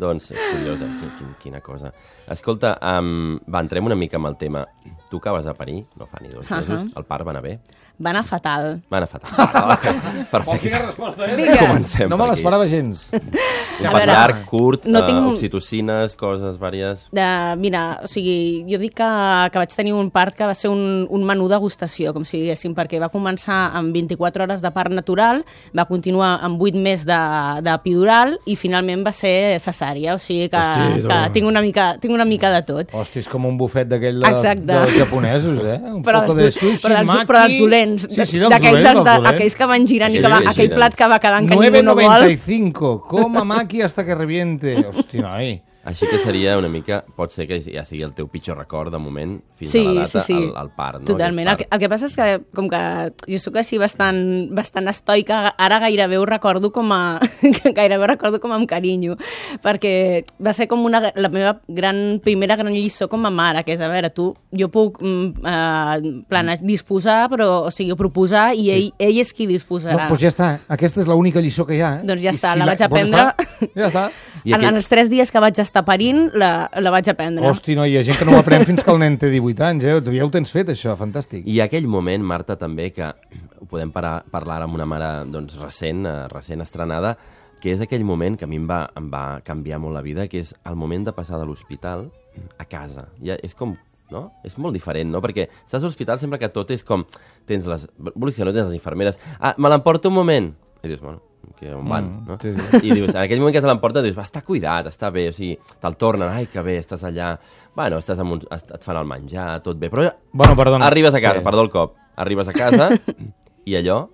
doncs 0.00 0.30
és 0.30 0.40
curiosa, 0.52 0.86
quina, 1.18 1.34
quina, 1.42 1.60
cosa. 1.64 1.90
Escolta, 2.30 2.76
um, 2.92 3.40
va, 3.50 3.64
entrem 3.64 3.88
una 3.88 3.98
mica 3.98 4.20
amb 4.20 4.30
el 4.30 4.36
tema. 4.38 4.64
Tu 5.10 5.18
que 5.18 5.32
vas 5.34 5.48
a 5.50 5.56
parir, 5.58 5.80
no 5.98 6.06
fa 6.06 6.20
ni 6.22 6.30
dos 6.30 6.46
mesos, 6.46 6.86
el 6.94 7.08
part 7.08 7.26
va 7.26 7.34
anar 7.34 7.42
bé? 7.42 7.56
Va 8.00 8.10
anar 8.14 8.22
fatal. 8.24 8.80
Va 8.90 8.96
anar 8.96 9.08
fatal. 9.10 9.30
Ah, 9.36 9.78
Perfecte. 10.30 10.70
resposta, 10.78 11.26
eh? 11.30 11.36
Vinga. 11.36 11.58
Comencem 11.66 12.08
No 12.08 12.16
per 12.16 12.18
me 12.18 12.24
aquí. 12.24 12.30
l'esperava 12.32 12.66
gens. 12.66 13.10
Un 13.80 13.86
A 13.86 13.92
pas 13.92 14.02
veure, 14.04 14.12
llarg, 14.12 14.38
curt, 14.48 14.84
no 14.86 14.98
no 15.00 15.06
tinc- 15.06 15.26
oxitocines, 15.32 16.14
coses 16.16 16.56
vàries... 16.60 17.06
De, 17.16 17.26
mira, 17.56 18.00
o 18.04 18.08
sigui, 18.08 18.64
jo 18.68 18.76
dic 18.80 18.92
que, 18.98 19.08
que 19.52 19.58
vaig 19.62 19.72
tenir 19.76 19.94
un 19.96 20.10
part 20.12 20.34
que 20.36 20.44
va 20.44 20.54
ser 20.56 20.68
un, 20.72 21.06
un 21.08 21.24
menú 21.24 21.46
degustació, 21.48 22.12
com 22.16 22.24
si 22.28 22.42
diguéssim, 22.42 22.74
perquè 22.76 23.00
va 23.00 23.08
començar 23.12 23.70
amb 23.78 23.92
24 23.96 24.44
hores 24.44 24.60
de 24.64 24.70
part 24.74 24.92
natural, 24.92 25.40
va 25.76 25.86
continuar 25.88 26.38
amb 26.44 26.60
8 26.60 26.76
més 26.80 27.06
de, 27.08 27.20
de 27.64 27.72
epidural 27.72 28.36
i 28.44 28.56
finalment 28.60 29.04
va 29.06 29.12
ser 29.16 29.56
cesària, 29.64 30.14
o 30.16 30.20
sigui 30.20 30.50
que, 30.52 30.60
Hosti, 30.60 31.06
que 31.08 31.20
tinc, 31.38 31.48
una 31.48 31.62
mica, 31.64 31.94
tinc 32.00 32.12
una 32.16 32.28
mica 32.28 32.52
de 32.52 32.60
tot. 32.68 32.92
Hosti, 32.92 33.20
és 33.24 33.28
com 33.32 33.48
un 33.48 33.56
bufet 33.60 33.88
d'aquell 33.88 34.20
de, 34.20 34.28
Exacte. 34.28 34.68
dels 34.74 34.96
japonesos, 34.98 35.64
eh? 35.64 35.78
Un 35.94 36.02
Però 36.04 36.20
poco 36.26 36.36
dels, 36.36 36.52
de 36.52 36.58
sushi, 36.60 36.82
però, 36.84 37.00
dels, 37.00 37.08
maki... 37.14 37.26
però 37.32 37.46
dels 37.46 37.58
dolents, 37.64 37.89
Sí, 37.98 38.26
sí, 38.26 38.38
dels 38.38 38.52
d'aquells 38.52 38.78
dolents, 38.78 38.86
dels, 38.86 39.00
de, 39.00 39.14
dolents. 39.16 39.32
aquells 39.32 39.56
que 39.56 39.70
van 39.72 39.88
girant 39.90 40.14
i 40.14 40.20
que 40.20 40.30
va, 40.34 40.42
que 40.44 40.52
aquell 40.54 40.70
plat 40.74 40.94
que 40.98 41.08
va 41.10 41.18
quedant 41.22 41.48
que 41.48 41.56
ningú 41.56 41.82
no 41.86 41.96
vol. 41.98 42.28
9.95, 42.28 42.92
coma 43.08 43.44
maqui 43.44 43.82
hasta 43.82 44.04
que 44.04 44.14
reviente. 44.14 44.76
Hosti, 44.90 45.18
noi. 45.24 45.58
Així 45.84 46.04
que 46.10 46.18
seria 46.20 46.58
una 46.60 46.68
mica, 46.68 46.98
pot 47.16 47.32
ser 47.32 47.46
que 47.48 47.56
ja 47.64 47.86
sigui 47.88 48.02
el 48.04 48.12
teu 48.12 48.26
pitjor 48.28 48.58
record 48.60 48.92
de 48.92 48.98
moment, 49.00 49.38
fins 49.56 49.70
sí, 49.72 49.80
a 49.80 49.88
la 49.94 50.02
data, 50.02 50.20
sí, 50.20 50.34
sí. 50.34 50.36
el, 50.36 50.50
el 50.60 50.68
part. 50.76 50.98
No? 51.00 51.06
Totalment. 51.08 51.48
El 51.48 51.54
Aquest 51.54 51.70
que, 51.70 51.74
el 51.76 51.80
que 51.80 51.88
passa 51.88 52.08
és 52.10 52.16
que, 52.18 52.26
com 52.54 52.68
que 52.68 52.80
jo 53.32 53.38
sóc 53.40 53.56
així 53.56 53.78
bastant, 53.80 54.20
bastant 54.52 54.90
estoica, 54.92 55.54
ara 55.56 55.78
gairebé 55.80 56.18
ho 56.20 56.26
recordo 56.28 56.68
com 56.70 56.92
a... 56.92 57.00
gairebé 57.78 57.96
ho 58.04 58.10
recordo 58.12 58.40
com 58.42 58.52
amb 58.52 58.68
carinyo, 58.68 59.16
perquè 59.64 59.94
va 60.44 60.52
ser 60.52 60.68
com 60.68 60.84
una, 60.84 61.00
la 61.16 61.30
meva 61.32 61.54
gran, 61.66 62.20
primera 62.22 62.58
gran 62.60 62.74
lliçó 62.76 63.08
com 63.08 63.24
a 63.24 63.32
mare, 63.32 63.64
que 63.64 63.72
és, 63.72 63.80
a 63.80 63.88
veure, 63.88 64.12
tu, 64.12 64.28
jo 64.52 64.68
puc 64.68 65.00
mm, 65.00 65.48
eh, 65.48 66.12
planejar, 66.28 66.66
disposar, 66.68 67.22
però, 67.32 67.48
o 67.70 67.72
sigui, 67.72 67.96
proposar, 67.96 68.50
i 68.52 68.68
ell, 68.74 68.90
ell 69.00 69.22
és 69.24 69.32
qui 69.32 69.48
No, 69.48 69.54
disposarà. 69.56 70.10
doncs 70.12 70.20
ja 70.22 70.28
està. 70.28 70.50
Aquesta 70.68 71.00
és 71.00 71.08
l'única 71.08 71.40
lliçó 71.40 71.64
que 71.64 71.78
hi 71.78 71.82
ha. 71.82 71.94
Doncs 72.04 72.20
ja 72.20 72.34
I 72.34 72.36
està, 72.36 72.52
la 72.60 72.68
vaig 72.68 72.84
doncs 72.84 72.90
aprendre. 72.92 73.24
està, 73.32 73.72
Ja 73.80 73.88
està. 73.88 74.04
I 74.44 74.52
en, 74.52 74.56
aquell- 74.56 74.68
en 74.70 74.78
els 74.80 74.88
tres 74.88 75.10
dies 75.12 75.28
que 75.32 75.40
vaig 75.42 75.58
estar 75.60 75.69
parint, 75.86 76.28
la, 76.34 76.68
la 76.82 76.92
vaig 76.92 77.08
aprendre. 77.12 77.46
Hosti, 77.46 77.76
no, 77.78 77.86
hi 77.86 77.96
ha 77.98 78.04
gent 78.06 78.18
que 78.18 78.26
no 78.28 78.34
ho 78.34 78.40
aprèn 78.42 78.66
fins 78.68 78.82
que 78.84 78.90
el 78.92 79.00
nen 79.02 79.18
té 79.20 79.30
18 79.32 79.66
anys, 79.68 79.86
eh? 79.86 79.98
Tu 80.04 80.14
ja 80.16 80.26
ho 80.26 80.32
tens 80.34 80.50
fet, 80.54 80.72
això, 80.74 80.96
fantàstic. 80.98 81.44
I 81.46 81.60
aquell 81.64 81.86
moment, 81.90 82.24
Marta, 82.26 82.56
també, 82.60 82.90
que 82.96 83.06
ho 83.06 83.68
podem 83.70 83.92
parar, 83.94 84.16
parlar 84.32 84.62
amb 84.66 84.78
una 84.78 84.88
mare 84.90 85.10
doncs, 85.30 85.58
recent, 85.62 86.02
eh, 86.10 86.16
recent 86.32 86.64
estrenada, 86.66 87.14
que 87.60 87.70
és 87.74 87.84
aquell 87.84 88.02
moment 88.08 88.38
que 88.40 88.48
a 88.48 88.50
mi 88.50 88.58
em 88.58 88.66
va, 88.68 88.82
em 88.96 89.06
va 89.12 89.24
canviar 89.46 89.78
molt 89.78 89.94
la 89.94 90.02
vida, 90.02 90.26
que 90.32 90.42
és 90.42 90.54
el 90.66 90.80
moment 90.80 91.06
de 91.06 91.14
passar 91.16 91.38
de 91.38 91.46
l'hospital 91.46 92.08
a 92.58 92.66
casa. 92.66 93.06
Ja, 93.22 93.36
és 93.38 93.54
com 93.54 93.76
no? 94.10 94.26
És 94.42 94.56
molt 94.58 94.74
diferent, 94.74 95.10
no? 95.12 95.22
Perquè 95.22 95.46
estàs 95.46 95.84
a 95.84 95.86
l'hospital 95.86 96.18
sempre 96.18 96.40
que 96.42 96.50
tot 96.52 96.72
és 96.74 96.82
com... 96.86 97.04
Tens 97.46 97.68
les... 97.70 97.86
Vull 97.96 98.32
dir, 98.32 98.44
no 98.44 98.52
tens 98.52 98.66
les 98.66 98.76
infermeres... 98.76 99.20
Ah, 99.38 99.54
me 99.56 99.70
l'emporto 99.70 100.10
un 100.10 100.18
moment! 100.18 100.50
I 100.82 100.90
dius, 100.90 101.00
bueno, 101.02 101.22
que 101.58 101.74
on 101.74 101.88
van, 101.88 102.04
Mm, 102.04 102.26
no? 102.28 102.36
sí, 102.40 102.52
sí. 102.52 102.80
I 102.88 102.94
dius, 102.94 103.14
en 103.14 103.22
aquell 103.22 103.38
moment 103.40 103.54
que 103.54 103.60
te 103.60 103.66
l'emporta, 103.68 104.02
dius, 104.02 104.16
va, 104.18 104.22
està 104.24 104.42
cuidat, 104.42 104.86
està 104.86 105.10
bé, 105.12 105.28
o 105.28 105.32
sigui, 105.32 105.58
te'l 105.80 105.96
tornen, 105.96 106.28
ai, 106.28 106.46
que 106.46 106.62
bé, 106.62 106.78
estàs 106.80 107.02
allà... 107.04 107.34
Bueno, 107.76 107.98
estàs 107.98 108.18
amb 108.20 108.32
un, 108.36 108.40
et 108.50 108.82
fan 108.84 108.96
el 108.96 109.06
menjar, 109.06 109.62
tot 109.62 109.78
bé, 109.78 109.90
però 109.90 110.08
Bueno, 110.32 110.56
perdona. 110.56 110.86
Arribes 110.86 111.14
a 111.14 111.20
casa, 111.20 111.38
Sí. 111.40 111.44
perdó 111.44 111.62
el 111.62 111.70
cop. 111.70 111.96
Arribes 112.16 112.48
a 112.48 112.52
casa 112.52 112.90
i 113.64 113.74
allò 113.76 114.08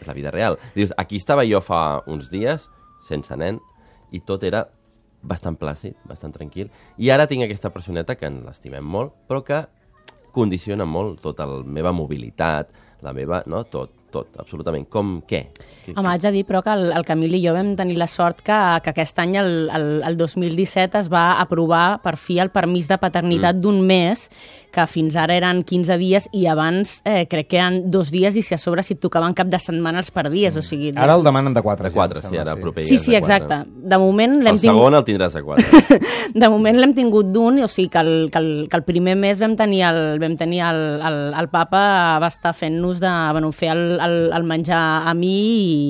és 0.00 0.06
la 0.06 0.14
vida 0.14 0.30
real. 0.30 0.58
Dius, 0.74 0.92
aquí 0.96 1.16
estava 1.16 1.44
jo 1.46 1.60
fa 1.60 2.02
uns 2.06 2.30
dies, 2.30 2.68
sense 3.06 3.36
nen, 3.36 3.58
i 4.10 4.20
tot 4.20 4.42
era 4.44 4.68
bastant 5.22 5.56
plàcid, 5.58 5.96
bastant 6.06 6.32
tranquil, 6.32 6.70
i 6.96 7.10
ara 7.10 7.26
tinc 7.26 7.42
aquesta 7.44 7.70
personeta 7.74 8.14
que 8.14 8.26
ens 8.30 8.44
l'estimem 8.46 8.84
molt, 8.86 9.12
però 9.26 9.42
que 9.44 9.64
condiciona 10.32 10.84
molt 10.86 11.20
tota 11.20 11.46
la 11.48 11.62
meva 11.64 11.90
mobilitat, 11.92 12.70
la 13.02 13.12
meva, 13.12 13.42
no, 13.46 13.64
tot, 13.64 13.90
tot, 14.12 14.30
absolutament. 14.40 14.86
Com 14.90 15.18
què? 15.28 15.42
què 15.84 15.94
Home, 15.96 16.10
haig 16.12 16.24
de 16.24 16.32
dir, 16.34 16.44
però, 16.48 16.62
que 16.64 16.74
el, 16.74 16.90
el 16.96 17.06
Camil 17.08 17.36
i 17.38 17.42
jo 17.44 17.54
vam 17.56 17.74
tenir 17.78 17.98
la 18.00 18.08
sort 18.10 18.42
que, 18.46 18.58
que 18.84 18.94
aquest 18.94 19.18
any, 19.22 19.36
el, 19.40 19.68
el, 19.74 19.88
el 20.08 20.18
2017, 20.20 21.02
es 21.04 21.10
va 21.12 21.40
aprovar 21.42 22.00
per 22.04 22.16
fi 22.20 22.38
el 22.42 22.52
permís 22.54 22.88
de 22.90 22.98
paternitat 23.00 23.56
mm. 23.56 23.64
d'un 23.64 23.82
mes, 23.86 24.28
que 24.72 24.84
fins 24.86 25.16
ara 25.16 25.36
eren 25.38 25.62
15 25.66 25.96
dies 26.00 26.28
i 26.36 26.44
abans 26.50 26.98
eh, 27.08 27.24
crec 27.30 27.48
que 27.48 27.58
eren 27.58 27.78
dos 27.90 28.10
dies 28.12 28.36
i 28.36 28.42
si 28.44 28.54
a 28.54 28.58
sobre 28.60 28.84
si 28.84 28.94
et 28.94 29.00
tocaven 29.00 29.34
cap 29.36 29.48
de 29.48 29.58
setmana 29.60 30.02
els 30.02 30.10
perdies, 30.14 30.56
o 30.60 30.62
sigui... 30.64 30.92
Ara 30.96 31.16
el 31.16 31.24
demanen 31.24 31.56
de 31.56 31.62
4. 31.64 31.88
De 31.88 31.94
4, 31.94 32.22
sí, 32.28 32.36
ara 32.36 32.56
proper 32.60 32.84
Sí, 32.84 32.98
sí, 32.98 33.14
de 33.14 33.22
quatre. 33.22 33.38
exacte. 33.38 33.88
De 33.88 33.98
moment 33.98 34.36
l'hem 34.36 34.54
El 34.54 34.60
segon 34.60 34.92
tingut... 34.92 34.98
el 34.98 35.06
tindràs 35.08 35.38
a 35.38 35.42
4. 35.44 35.98
De 36.42 36.48
moment 36.52 36.76
l'hem 36.76 36.92
tingut 36.94 37.30
d'un, 37.32 37.62
o 37.64 37.68
sigui 37.70 37.88
que 37.92 38.02
el, 38.04 38.12
que, 38.32 38.42
el, 38.42 38.50
que 38.70 38.76
el 38.76 38.84
primer 38.84 39.16
mes 39.16 39.40
vam 39.40 39.56
tenir 39.56 39.82
el, 39.88 40.18
vam 40.20 40.36
tenir 40.36 40.60
el, 40.68 40.82
el, 41.00 41.18
el 41.40 41.48
papa 41.52 41.82
va 42.20 42.28
estar 42.28 42.52
fent-nos 42.56 43.00
de, 43.00 43.12
bueno, 43.32 43.50
fer 43.56 43.72
el, 43.72 43.97
el, 44.00 44.32
el 44.32 44.44
menjar 44.44 45.08
a 45.08 45.14
mi 45.14 45.34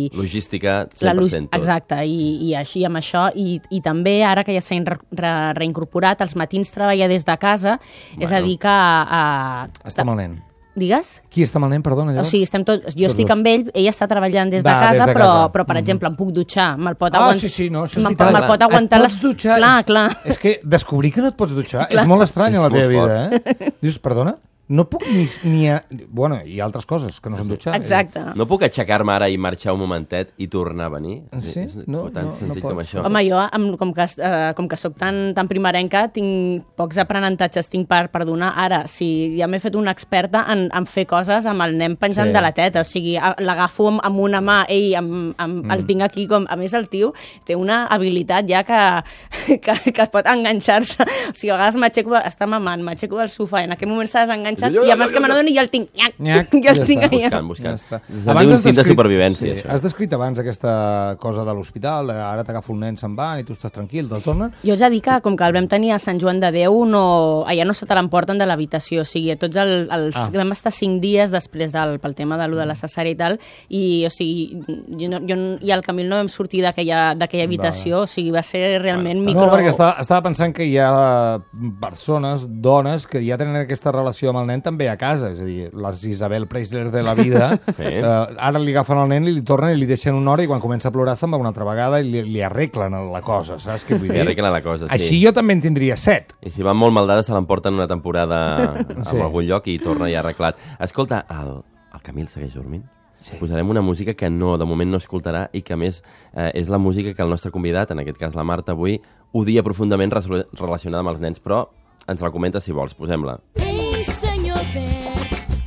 i, 0.08 0.10
Logística, 0.14 0.86
100% 0.88 1.04
la 1.06 1.14
luz, 1.14 1.30
tot. 1.32 1.54
exacte, 1.54 2.00
i, 2.06 2.48
i 2.48 2.54
així 2.54 2.84
amb 2.84 2.96
això, 3.00 3.28
i, 3.34 3.60
i 3.70 3.80
també 3.84 4.22
ara 4.24 4.44
que 4.44 4.54
ja 4.56 4.60
s'ha 4.64 4.78
re, 4.84 4.98
re, 5.12 5.32
reincorporat, 5.58 6.20
els 6.26 6.36
matins 6.36 6.70
treballa 6.74 7.08
des 7.08 7.24
de 7.24 7.36
casa, 7.38 7.78
bueno. 8.14 8.24
és 8.24 8.32
a 8.32 8.40
dir 8.44 8.58
que... 8.58 8.68
Uh, 8.68 9.88
Està 9.88 10.02
amb 10.06 10.14
el 10.16 10.22
nen. 10.24 10.36
Digues? 10.78 11.08
Qui 11.34 11.42
està 11.42 11.58
amb 11.58 11.66
el 11.66 11.72
nen, 11.72 11.82
perdona? 11.82 12.12
O 12.12 12.14
Llavors? 12.14 12.30
sigui, 12.30 12.44
estem 12.46 12.62
tots, 12.62 12.84
jo 12.94 13.08
Tots 13.08 13.10
estic 13.10 13.26
dos. 13.26 13.34
amb 13.34 13.46
ell, 13.50 13.64
ell 13.74 13.88
està 13.90 14.06
treballant 14.06 14.52
des 14.52 14.62
de 14.62 14.68
Va, 14.70 14.76
casa, 14.78 14.92
des 14.92 15.06
de 15.08 15.14
però, 15.16 15.24
casa. 15.26 15.48
però 15.50 15.64
per 15.66 15.74
Mhm. 15.74 15.80
exemple, 15.82 16.08
em 16.08 16.14
puc 16.14 16.28
dutxar, 16.36 16.68
me'l 16.78 16.94
pot 16.94 17.12
Ah, 17.14 17.18
aguantar... 17.18 17.40
sí, 17.40 17.48
sí, 17.48 17.66
no, 17.68 17.82
això 17.88 17.98
és 17.98 18.04
veritat. 18.04 18.26
pot- 18.28 18.32
Me'l 18.38 18.46
pot 18.46 18.62
aguantar... 18.62 19.00
Et 19.00 19.02
les- 19.02 19.16
pots 19.18 19.22
dutxar? 19.26 19.56
Clar, 19.58 19.78
és, 19.80 19.86
clar. 19.86 20.04
És 20.24 20.38
que 20.38 20.60
descobrir 20.62 21.10
que 21.12 21.20
no 21.20 21.28
et 21.32 21.34
pots 21.36 21.50
dutxar 21.52 21.88
Clar. 21.88 22.04
és 22.04 22.06
molt 22.06 22.22
estrany 22.22 22.54
a 22.54 22.60
la 22.62 22.68
És 22.68 22.72
teva 22.74 22.92
molt 22.92 23.10
vida, 23.10 23.66
eh? 23.66 23.72
Dius, 23.82 23.98
perdona? 23.98 24.36
No 24.68 24.84
puc 24.90 25.04
ni... 25.08 25.24
ni 25.48 25.62
a... 25.72 25.78
Bueno, 26.08 26.40
hi 26.44 26.58
ha 26.60 26.66
altres 26.66 26.84
coses 26.86 27.20
que 27.24 27.30
no 27.32 27.38
són 27.40 27.48
dutxar. 27.48 27.72
Exacte. 27.78 28.20
No 28.36 28.44
puc 28.50 28.66
aixecar-me 28.66 29.14
ara 29.14 29.28
i 29.32 29.38
marxar 29.40 29.72
un 29.72 29.80
momentet 29.80 30.34
i 30.36 30.48
tornar 30.52 30.90
a 30.90 30.92
venir? 30.98 31.22
Sí? 31.40 31.62
És 31.64 31.76
No, 31.86 32.06
tan 32.12 32.28
no, 32.28 32.34
no 32.34 32.36
senzill 32.36 32.62
pots. 32.62 32.74
com 32.74 32.82
això. 32.82 33.04
Home, 33.08 33.22
jo, 33.24 33.38
amb, 33.40 33.78
com 33.80 33.94
que, 33.96 34.04
eh, 34.18 34.52
com 34.58 34.68
que 34.68 34.76
sóc 34.76 34.98
tan, 35.00 35.32
tan 35.34 35.48
primerenca, 35.48 36.06
tinc 36.12 36.66
pocs 36.76 37.00
aprenentatges 37.00 37.70
tinc 37.72 37.88
per, 37.88 38.08
per 38.12 38.26
donar. 38.28 38.52
Ara, 38.60 38.82
si 38.92 39.38
ja 39.38 39.48
m'he 39.48 39.60
fet 39.62 39.74
una 39.78 39.94
experta 39.96 40.44
en, 40.52 40.66
en 40.74 40.84
fer 40.90 41.06
coses 41.08 41.46
amb 41.48 41.64
el 41.64 41.76
nen 41.80 41.96
penjant 41.96 42.28
Sí. 42.28 42.32
sí. 42.34 42.36
de 42.36 42.44
la 42.44 42.52
teta, 42.52 42.82
o 42.84 42.84
sigui, 42.84 43.16
l'agafo 43.16 43.88
amb, 43.88 44.00
amb 44.04 44.20
una 44.20 44.42
mà, 44.44 44.58
ell 44.68 44.94
amb, 45.00 45.32
amb, 45.38 45.62
mm. 45.64 45.70
el 45.72 45.86
tinc 45.88 46.02
aquí, 46.02 46.26
com, 46.28 46.44
a 46.50 46.56
més 46.60 46.74
el 46.74 46.88
tio 46.92 47.14
té 47.46 47.56
una 47.56 47.86
habilitat 47.86 48.44
ja 48.50 48.64
que, 48.68 48.80
que, 49.64 49.76
que 49.96 50.06
pot 50.12 50.26
enganxar-se. 50.28 51.02
O 51.30 51.32
sigui, 51.32 51.54
a 51.54 51.56
vegades 51.56 51.76
m'aixeco, 51.80 52.16
està 52.20 52.44
mamant, 52.50 52.82
m'aixeco 52.84 53.16
del 53.16 53.32
sofà, 53.32 53.62
i 53.64 53.70
en 53.70 53.72
aquell 53.72 53.88
moment 53.88 54.08
s'ha 54.10 54.26
desenganxat, 54.26 54.56
Jo- 54.66 54.72
jo- 54.80 54.84
i 54.84 54.90
a 54.90 54.96
més 54.96 55.10
jo- 55.10 55.14
que 55.14 55.28
jo- 55.28 55.48
i 55.48 55.54
jo 55.54 55.60
el 55.60 55.70
tinc, 55.70 55.88
nyac, 55.94 56.14
Nyac, 56.18 56.50
jo 56.64 56.70
el 56.72 56.76
ja 56.76 56.84
tinc 56.84 57.02
allà. 57.02 57.20
Buscant, 57.28 57.48
buscant. 57.48 57.78
Ja 57.78 57.84
està. 57.84 58.00
Diu 58.08 58.32
has 58.34 58.42
instinct 58.52 58.64
de 58.64 58.82
descrit- 58.82 58.92
supervivència, 58.96 59.38
sí, 59.54 59.60
això. 59.60 59.70
Has 59.70 59.82
descrit 59.82 60.12
abans 60.12 60.38
aquesta 60.38 61.16
cosa 61.20 61.44
de 61.44 61.54
l'hospital, 61.54 62.06
de 62.08 62.14
ara 62.18 62.44
t'agafa 62.44 62.72
un 62.72 62.80
nen, 62.80 62.96
se'n 62.96 63.14
van 63.16 63.38
i 63.40 63.44
tu 63.44 63.52
estàs 63.54 63.72
tranquil, 63.72 64.08
te'l 64.08 64.22
tornen. 64.22 64.52
Jo 64.64 64.74
us 64.74 64.80
he 64.82 64.90
dir 64.90 65.00
que, 65.02 65.20
com 65.22 65.36
que 65.36 65.44
el 65.44 65.52
vam 65.52 65.68
tenir 65.68 65.92
a 65.92 65.98
Sant 65.98 66.18
Joan 66.20 66.40
de 66.40 66.50
Déu, 66.52 66.84
no, 66.84 67.44
allà 67.46 67.64
no 67.64 67.74
se 67.74 67.86
te 67.86 67.94
l'emporten 67.94 68.38
de 68.38 68.46
l'habitació. 68.46 69.02
O 69.02 69.04
sigui, 69.04 69.34
tots 69.36 69.56
el, 69.56 69.88
els, 69.90 70.16
Ah. 70.16 70.28
vam 70.34 70.52
estar 70.52 70.72
cinc 70.72 71.00
dies 71.00 71.30
després 71.30 71.72
del, 71.72 71.98
pel 72.00 72.14
tema 72.14 72.36
de, 72.38 72.48
lo 72.48 72.56
de 72.56 72.66
la 72.66 72.74
cesària 72.74 73.12
i 73.12 73.16
tal, 73.16 73.38
i, 73.68 74.04
o 74.06 74.10
sigui, 74.10 74.62
jo, 74.98 75.08
no, 75.08 75.20
jo 75.28 75.36
no- 75.36 75.58
i 75.60 75.70
el 75.70 75.82
Camil 75.82 76.08
no 76.08 76.16
vam 76.16 76.28
sortir 76.28 76.62
d'aquella 76.62 77.14
d'aquella 77.14 77.44
habitació, 77.44 78.00
o 78.02 78.06
sigui, 78.06 78.30
va 78.30 78.42
ser 78.42 78.80
realment 78.82 79.18
Bueno, 79.22 79.26
micro... 79.26 79.46
No, 79.46 79.52
perquè 79.52 79.68
estava, 79.68 79.96
estava 80.00 80.22
pensant 80.22 80.52
que 80.54 80.64
hi 80.64 80.76
ha 80.78 81.38
persones, 81.80 82.46
dones, 82.62 83.06
que 83.06 83.20
ja 83.26 83.36
tenen 83.38 83.56
aquesta 83.56 83.92
relació 83.92 84.30
amb 84.32 84.40
el 84.42 84.47
nen 84.48 84.62
també 84.64 84.88
a 84.90 84.96
casa. 84.98 85.28
És 85.34 85.40
a 85.40 85.46
dir, 85.46 85.68
les 85.76 86.00
Isabel 86.08 86.48
Preisler 86.50 86.88
de 86.90 87.02
la 87.04 87.14
vida, 87.14 87.50
Sí. 87.78 87.84
eh, 87.84 88.02
ara 88.02 88.58
li 88.58 88.72
agafen 88.74 88.98
el 89.04 89.08
nen 89.12 89.28
i 89.28 89.34
li 89.36 89.44
tornen 89.46 89.76
i 89.76 89.78
li 89.78 89.86
deixen 89.86 90.16
una 90.18 90.32
hora 90.34 90.42
i 90.44 90.50
quan 90.50 90.60
comença 90.64 90.88
a 90.90 90.94
plorar 90.94 91.14
se'n 91.20 91.30
va 91.32 91.38
una 91.40 91.52
altra 91.52 91.68
vegada 91.68 92.00
i 92.02 92.08
li, 92.08 92.24
li 92.26 92.42
arreglen 92.42 92.96
la 93.12 93.22
cosa, 93.22 93.60
saps 93.62 93.84
què 93.86 93.94
vull 94.00 94.08
Li 94.10 94.16
dir? 94.18 94.24
arreglen 94.26 94.52
la 94.56 94.62
cosa, 94.64 94.88
sí. 94.88 94.94
Així 94.98 95.22
jo 95.24 95.32
també 95.36 95.54
en 95.58 95.62
tindria 95.68 95.96
set. 95.96 96.34
I 96.42 96.50
si 96.50 96.64
van 96.66 96.76
molt 96.80 96.96
maldades 96.96 97.26
se 97.30 97.34
l'emporten 97.36 97.74
una 97.78 97.86
temporada 97.86 98.40
en 98.88 99.04
Sí. 99.04 99.16
algun 99.20 99.44
lloc 99.46 99.68
i 99.68 99.78
torna 99.78 100.08
ja 100.10 100.20
arreglat. 100.24 100.56
Escolta, 100.80 101.24
el, 101.30 101.58
el 101.94 102.02
Camil 102.02 102.28
segueix 102.32 102.54
dormint? 102.56 102.84
Sí. 103.18 103.34
Posarem 103.40 103.66
una 103.68 103.82
música 103.82 104.14
que 104.14 104.28
no, 104.30 104.52
de 104.58 104.64
moment 104.64 104.92
no 104.92 105.00
escoltarà 105.02 105.48
i 105.52 105.62
que, 105.66 105.74
a 105.74 105.76
més, 105.76 106.02
eh, 106.38 106.52
és 106.54 106.68
la 106.70 106.78
música 106.78 107.10
que 107.18 107.22
el 107.24 107.28
nostre 107.34 107.50
convidat, 107.50 107.90
en 107.90 107.98
aquest 107.98 108.16
cas 108.16 108.36
la 108.38 108.44
Marta, 108.46 108.76
avui, 108.78 109.00
odia 109.34 109.64
profundament 109.66 110.14
relacionada 110.14 111.02
amb 111.02 111.10
els 111.16 111.20
nens, 111.20 111.42
però 111.42 111.64
ens 112.06 112.22
la 112.22 112.30
comenta 112.30 112.62
si 112.62 112.70
vols. 112.72 112.94
Posem-la. 112.94 113.57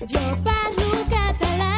Jo 0.01 0.21
parlo 0.45 0.89
català 1.11 1.73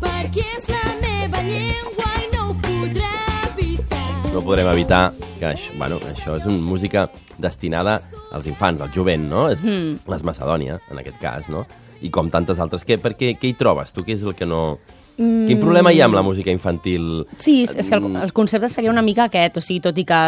perquè 0.00 0.44
és 0.54 0.68
la 0.70 0.82
meva 1.02 1.40
llengua 1.46 2.10
i 2.22 2.28
no 2.34 2.48
ho 2.50 2.56
podrà 2.62 3.12
evitar. 3.50 4.04
No 4.34 4.42
podrem 4.44 4.68
evitar 4.70 5.02
que 5.40 5.48
això, 5.50 5.74
bueno, 5.80 5.98
això 6.12 6.36
és 6.38 6.46
una 6.46 6.60
música 6.62 7.08
destinada 7.38 8.00
als 8.32 8.46
infants, 8.46 8.80
al 8.84 8.92
jovent, 8.94 9.26
no? 9.30 9.48
És 9.50 9.60
Mm. 9.62 9.98
les 10.06 10.22
Macedònia, 10.22 10.78
en 10.90 10.98
aquest 10.98 11.18
cas, 11.20 11.48
no? 11.48 11.66
I 12.02 12.10
com 12.10 12.30
tantes 12.30 12.58
altres. 12.60 12.84
Què, 12.86 12.98
per 13.00 13.16
què, 13.16 13.34
què 13.38 13.48
hi 13.48 13.54
trobes? 13.58 13.92
Tu 13.92 14.04
què 14.04 14.14
és 14.14 14.22
el 14.22 14.34
que 14.34 14.46
no... 14.46 14.78
Mm. 15.16 15.46
Quin 15.46 15.60
problema 15.62 15.92
hi 15.94 16.00
ha 16.02 16.08
amb 16.08 16.16
la 16.16 16.24
música 16.26 16.50
infantil? 16.50 17.24
Sí, 17.38 17.60
és, 17.62 17.74
és 17.78 17.90
que 17.90 17.98
el, 18.00 18.16
el 18.18 18.32
concepte 18.34 18.68
seria 18.72 18.90
una 18.90 19.04
mica 19.04 19.28
aquest, 19.28 19.60
o 19.60 19.62
sigui, 19.62 19.82
tot 19.84 19.98
i 20.00 20.04
que 20.08 20.20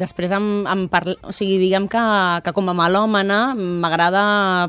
després 0.00 0.32
em, 0.32 0.48
em 0.70 0.86
parla... 0.92 1.16
O 1.28 1.34
sigui, 1.34 1.58
diguem 1.60 1.88
que, 1.90 2.02
que 2.44 2.54
com 2.56 2.70
a 2.72 2.76
melòmana 2.76 3.40
m'agrada... 3.58 4.22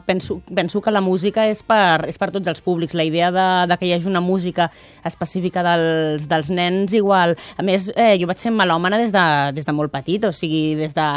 Penso, 0.07 0.41
penso 0.51 0.81
que 0.83 0.91
la 0.91 1.03
música 1.03 1.47
és 1.47 1.63
per, 1.63 2.09
és 2.09 2.19
per 2.19 2.31
tots 2.35 2.51
els 2.51 2.63
públics. 2.65 2.97
La 2.97 3.07
idea 3.07 3.31
de, 3.31 3.47
de 3.71 3.79
que 3.79 3.87
hi 3.87 3.93
hagi 3.95 4.09
una 4.11 4.23
música 4.23 4.67
específica 5.07 5.63
dels, 5.65 6.27
dels 6.31 6.51
nens, 6.51 6.95
igual. 6.97 7.37
A 7.55 7.65
més, 7.65 7.91
eh, 7.95 8.15
jo 8.19 8.27
vaig 8.29 8.43
ser 8.43 8.51
melòmana 8.55 8.99
des 9.01 9.15
de, 9.15 9.25
des 9.55 9.67
de 9.67 9.77
molt 9.77 9.93
petit, 9.93 10.27
o 10.27 10.35
sigui, 10.35 10.75
des 10.79 10.97
de... 10.97 11.07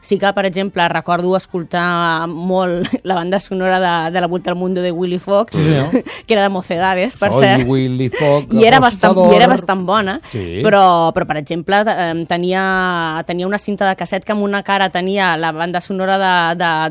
Sí 0.00 0.18
que, 0.18 0.32
per 0.32 0.44
exemple, 0.46 0.86
recordo 0.88 1.36
escoltar 1.36 2.26
molt 2.28 2.86
la 3.04 3.14
banda 3.14 3.40
sonora 3.40 3.78
de, 3.80 4.12
de 4.12 4.20
La 4.20 4.26
Vuelta 4.26 4.50
al 4.50 4.56
Mundo 4.56 4.80
de 4.82 4.92
Willy 4.92 5.18
Fox, 5.18 5.52
Sí, 5.56 5.62
senyor. 5.64 6.04
que 6.26 6.34
era 6.34 6.42
de 6.42 6.48
Mocedades, 6.48 7.16
per 7.16 7.32
Soy 7.32 7.44
cert. 7.44 7.66
Willy 7.66 8.08
Fogg, 8.10 8.52
I 8.54 8.64
era, 8.66 8.78
bastant. 8.80 9.16
I 9.32 9.36
era 9.36 9.46
bastant 9.48 9.84
bona, 9.86 10.18
Sí. 10.30 10.60
però, 10.62 11.12
però, 11.14 11.26
per 11.26 11.36
exemple, 11.38 11.82
tenia, 12.28 13.22
tenia 13.26 13.46
una 13.46 13.58
cinta 13.58 13.88
de 13.88 13.96
casset 13.96 14.24
que 14.24 14.32
amb 14.32 14.42
una 14.42 14.62
cara 14.62 14.90
tenia 14.90 15.36
la 15.36 15.52
banda 15.52 15.80
sonora 15.80 16.18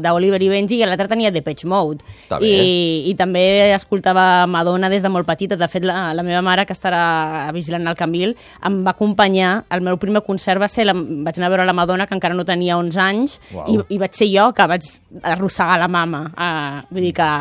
d'Oliver 0.01 0.41
i 0.43 0.49
Benji 0.49 0.81
i 0.81 0.85
l'altra 0.85 1.07
tenia 1.07 1.31
Depeche 1.31 1.67
Mode. 1.67 2.03
Està 2.25 2.39
bé. 2.41 2.47
I, 2.49 3.09
I 3.11 3.15
també 3.19 3.73
escoltava 3.73 4.45
Madonna 4.47 4.89
des 4.89 5.03
de 5.03 5.09
molt 5.09 5.27
petita. 5.27 5.55
De 5.57 5.67
fet, 5.67 5.83
la, 5.87 6.13
la 6.17 6.23
meva 6.23 6.41
mare, 6.45 6.65
que 6.65 6.73
estarà 6.75 7.49
vigilant 7.55 7.87
el 7.87 7.95
Camil, 7.99 8.35
em 8.65 8.81
va 8.85 8.91
acompanyar. 8.95 9.63
El 9.71 9.81
meu 9.85 9.97
primer 10.01 10.23
concert 10.27 10.61
va 10.61 10.67
ser... 10.71 10.85
La, 10.87 10.93
vaig 10.97 11.37
anar 11.39 11.47
a 11.49 11.53
veure 11.55 11.65
la 11.67 11.73
Madonna, 11.77 12.07
que 12.07 12.15
encara 12.17 12.35
no 12.37 12.45
tenia 12.47 12.77
11 12.77 12.96
anys, 13.01 13.39
Uau. 13.53 13.65
i, 13.71 13.95
i 13.95 14.01
vaig 14.01 14.17
ser 14.17 14.27
jo 14.31 14.49
que 14.57 14.67
vaig 14.69 14.89
arrossegar 15.23 15.79
la 15.81 15.89
mama. 15.91 16.23
Uh, 16.33 16.85
vull 16.91 17.09
dir 17.09 17.13
que 17.17 17.31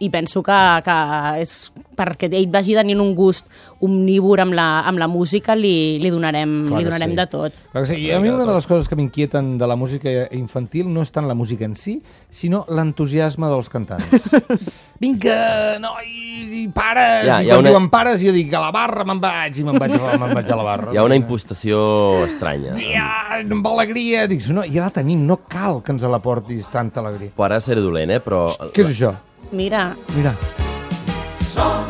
i 0.00 0.10
penso 0.12 0.42
que, 0.44 0.56
que 0.84 0.96
és 1.42 1.52
perquè 1.96 2.28
ell 2.28 2.50
vagi 2.52 2.74
tenint 2.76 3.00
un 3.00 3.14
gust 3.16 3.46
omnívor 3.80 4.42
amb 4.44 4.52
la, 4.56 4.66
amb 4.88 5.00
la 5.00 5.06
música, 5.08 5.54
li, 5.56 5.96
li 6.02 6.10
donarem, 6.12 6.66
Clar 6.68 6.80
li 6.82 6.88
donarem 6.88 7.14
sí. 7.14 7.16
de 7.16 7.26
tot. 7.32 7.56
Clar 7.72 7.84
que 7.84 7.88
sí. 7.88 8.00
I 8.04 8.12
a 8.12 8.20
mi 8.20 8.28
una 8.28 8.44
de 8.44 8.52
les 8.56 8.66
coses 8.68 8.88
que 8.88 8.96
m'inquieten 8.98 9.54
de 9.56 9.66
la 9.70 9.76
música 9.76 10.12
infantil 10.36 10.90
no 10.92 11.00
és 11.06 11.12
tant 11.14 11.28
la 11.28 11.34
música 11.38 11.64
en 11.64 11.74
si, 11.76 11.98
sinó 12.28 12.64
l'entusiasme 12.68 13.48
dels 13.52 13.70
cantants. 13.72 14.28
Vinga, 15.00 15.76
nois, 15.80 16.52
i 16.56 16.66
pares! 16.72 17.26
Ja, 17.28 17.40
I 17.44 17.50
quan 17.50 17.60
una- 17.60 17.68
diuen 17.72 17.88
pares, 17.92 18.20
jo 18.24 18.32
dic, 18.32 18.52
a 18.56 18.62
la 18.64 18.70
barra 18.72 19.04
me'n 19.08 19.20
vaig, 19.20 19.58
i 19.60 19.64
me'n 19.66 19.76
vaig, 19.80 19.92
me'n 19.96 20.34
vaig 20.38 20.50
a 20.52 20.56
la 20.56 20.64
barra. 20.64 20.92
Hi 20.94 21.00
ha 21.00 21.04
una 21.04 21.18
impostació 21.18 21.80
estranya. 22.24 22.76
Ja, 22.80 23.08
amb 23.42 23.66
alegria. 23.72 24.24
Dic, 24.30 24.44
no, 24.56 24.64
ja 24.64 24.86
la 24.86 24.92
tenim, 24.94 25.24
no 25.28 25.40
cal 25.48 25.82
que 25.84 25.92
ens 25.92 26.04
la 26.08 26.20
portis 26.24 26.68
tanta 26.72 27.00
alegria. 27.04 27.32
Ara 27.46 27.60
seré 27.62 27.84
dolent, 27.84 28.10
eh? 28.16 28.20
Però... 28.24 28.46
Què 28.74 28.82
és 28.86 28.94
això? 28.94 29.12
Mira, 29.52 29.96
Mira. 30.16 30.34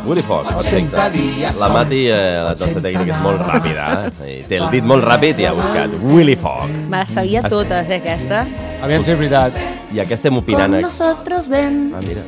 Willy 0.06 0.22
Fox, 0.22 0.46
80 0.52 0.90
perfecte. 0.90 1.58
La 1.58 1.68
Mati, 1.68 2.06
eh, 2.06 2.12
la 2.44 2.54
nostra 2.54 2.80
tècnica, 2.80 3.16
és 3.16 3.22
molt 3.24 3.40
ràpida. 3.42 3.86
Eh? 4.22 4.36
I 4.38 4.42
Té 4.46 4.60
el 4.60 4.68
dit 4.70 4.84
molt 4.86 5.02
ràpid 5.04 5.40
i 5.42 5.46
ha 5.48 5.52
buscat 5.56 5.90
Willy 6.04 6.36
Fox. 6.38 6.70
les 6.92 7.08
sabia 7.08 7.42
totes, 7.42 7.88
eh, 7.90 7.96
aquesta. 7.96 8.44
Aviam 8.82 9.02
si 9.04 9.10
és 9.10 9.18
veritat. 9.18 9.52
I 9.92 9.98
aquí 10.00 10.14
estem 10.14 10.34
Con 10.34 10.44
opinant... 10.44 10.74
eh? 10.74 10.82
nosotros 10.82 11.48
ven, 11.48 11.92
Ah, 11.96 12.00
mira. 12.06 12.22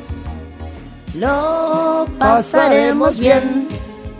lo 1.15 2.07
pasaremos 2.19 3.17
bien. 3.17 3.67